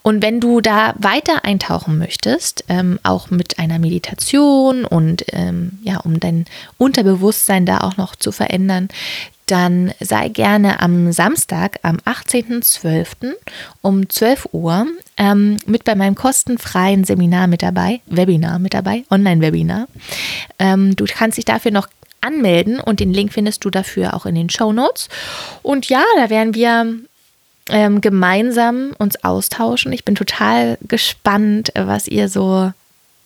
und 0.00 0.22
wenn 0.22 0.40
du 0.40 0.62
da 0.62 0.94
weiter 0.98 1.44
eintauchen 1.44 1.98
möchtest, 1.98 2.64
ähm, 2.70 2.98
auch 3.02 3.30
mit 3.30 3.58
einer 3.58 3.78
Meditation 3.78 4.86
und 4.86 5.26
ähm, 5.32 5.78
ja, 5.82 5.98
um 5.98 6.18
dein 6.18 6.46
Unterbewusstsein 6.78 7.66
da 7.66 7.80
auch 7.80 7.98
noch 7.98 8.16
zu 8.16 8.32
verändern, 8.32 8.88
dann 9.44 9.92
sei 10.00 10.30
gerne 10.30 10.80
am 10.80 11.12
Samstag, 11.12 11.80
am 11.82 11.98
18.12. 11.98 13.34
um 13.82 14.08
12 14.08 14.48
Uhr 14.52 14.86
ähm, 15.18 15.58
mit 15.66 15.84
bei 15.84 15.94
meinem 15.94 16.14
kostenfreien 16.14 17.04
Seminar 17.04 17.46
mit 17.46 17.62
dabei, 17.62 18.00
Webinar 18.06 18.58
mit 18.58 18.72
dabei, 18.72 19.04
Online-Webinar. 19.10 19.86
Ähm, 20.58 20.96
du 20.96 21.04
kannst 21.04 21.36
dich 21.36 21.44
dafür 21.44 21.72
noch 21.72 21.88
anmelden 22.22 22.80
und 22.80 23.00
den 23.00 23.12
Link 23.12 23.34
findest 23.34 23.66
du 23.66 23.70
dafür 23.70 24.14
auch 24.14 24.24
in 24.24 24.34
den 24.34 24.48
Show 24.48 24.72
Notes. 24.72 25.10
Und 25.62 25.90
ja, 25.90 26.02
da 26.16 26.30
werden 26.30 26.54
wir 26.54 27.00
ähm, 27.70 28.00
gemeinsam 28.00 28.92
uns 28.98 29.22
austauschen. 29.24 29.92
Ich 29.92 30.04
bin 30.04 30.14
total 30.14 30.78
gespannt, 30.86 31.72
was 31.74 32.08
ihr 32.08 32.28
so 32.28 32.72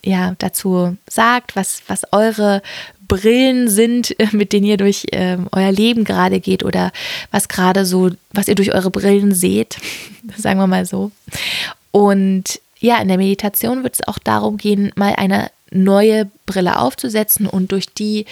ja, 0.04 0.34
dazu 0.38 0.96
sagt, 1.08 1.56
was, 1.56 1.82
was 1.86 2.02
eure 2.12 2.62
Brillen 3.08 3.68
sind, 3.68 4.14
mit 4.32 4.52
denen 4.52 4.66
ihr 4.66 4.76
durch 4.76 5.06
ähm, 5.12 5.48
euer 5.52 5.72
Leben 5.72 6.04
gerade 6.04 6.40
geht 6.40 6.64
oder 6.64 6.92
was 7.30 7.48
gerade 7.48 7.84
so, 7.84 8.10
was 8.32 8.48
ihr 8.48 8.54
durch 8.54 8.74
eure 8.74 8.90
Brillen 8.90 9.34
seht, 9.34 9.78
sagen 10.36 10.58
wir 10.58 10.66
mal 10.66 10.86
so. 10.86 11.10
Und 11.90 12.60
ja, 12.78 12.98
in 13.00 13.08
der 13.08 13.16
Meditation 13.16 13.82
wird 13.82 13.94
es 13.94 14.06
auch 14.06 14.18
darum 14.18 14.58
gehen, 14.58 14.92
mal 14.94 15.14
eine 15.16 15.50
neue 15.70 16.30
Brille 16.46 16.78
aufzusetzen 16.78 17.46
und 17.46 17.72
durch 17.72 17.92
die 17.94 18.26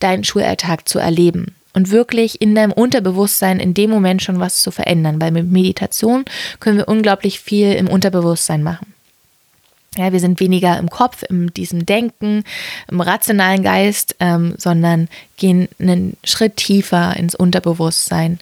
deinen 0.00 0.24
Schulalltag 0.24 0.88
zu 0.88 0.98
erleben 0.98 1.54
und 1.72 1.90
wirklich 1.90 2.40
in 2.40 2.54
deinem 2.54 2.72
Unterbewusstsein 2.72 3.60
in 3.60 3.74
dem 3.74 3.90
Moment 3.90 4.22
schon 4.22 4.40
was 4.40 4.62
zu 4.62 4.70
verändern, 4.70 5.20
weil 5.20 5.30
mit 5.30 5.50
Meditation 5.50 6.24
können 6.60 6.78
wir 6.78 6.88
unglaublich 6.88 7.40
viel 7.40 7.72
im 7.72 7.88
Unterbewusstsein 7.88 8.62
machen. 8.62 8.92
Ja, 9.96 10.10
wir 10.10 10.20
sind 10.20 10.40
weniger 10.40 10.78
im 10.78 10.88
Kopf, 10.88 11.22
in 11.28 11.48
diesem 11.48 11.84
Denken, 11.84 12.44
im 12.90 13.00
rationalen 13.02 13.62
Geist, 13.62 14.16
ähm, 14.20 14.54
sondern 14.56 15.08
gehen 15.36 15.68
einen 15.78 16.16
Schritt 16.24 16.56
tiefer 16.56 17.14
ins 17.16 17.34
Unterbewusstsein, 17.34 18.38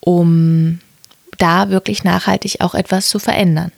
um 0.00 0.80
da 1.38 1.70
wirklich 1.70 2.02
nachhaltig 2.02 2.56
auch 2.60 2.74
etwas 2.74 3.08
zu 3.08 3.20
verändern. 3.20 3.70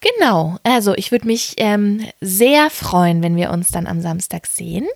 Genau, 0.00 0.58
also 0.62 0.94
ich 0.94 1.10
würde 1.10 1.26
mich 1.26 1.54
ähm, 1.56 2.06
sehr 2.20 2.70
freuen, 2.70 3.20
wenn 3.20 3.34
wir 3.34 3.50
uns 3.50 3.68
dann 3.68 3.88
am 3.88 4.00
Samstag 4.00 4.46
sehen. 4.46 4.86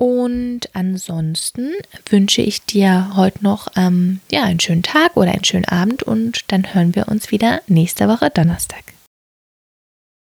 Und 0.00 0.70
ansonsten 0.72 1.72
wünsche 2.08 2.40
ich 2.40 2.64
dir 2.64 3.10
heute 3.16 3.44
noch 3.44 3.68
ähm, 3.76 4.20
ja, 4.32 4.44
einen 4.44 4.58
schönen 4.58 4.82
Tag 4.82 5.14
oder 5.14 5.30
einen 5.30 5.44
schönen 5.44 5.66
Abend 5.66 6.02
und 6.02 6.50
dann 6.50 6.72
hören 6.72 6.94
wir 6.94 7.08
uns 7.08 7.30
wieder 7.30 7.60
nächste 7.66 8.08
Woche 8.08 8.30
Donnerstag. 8.30 8.82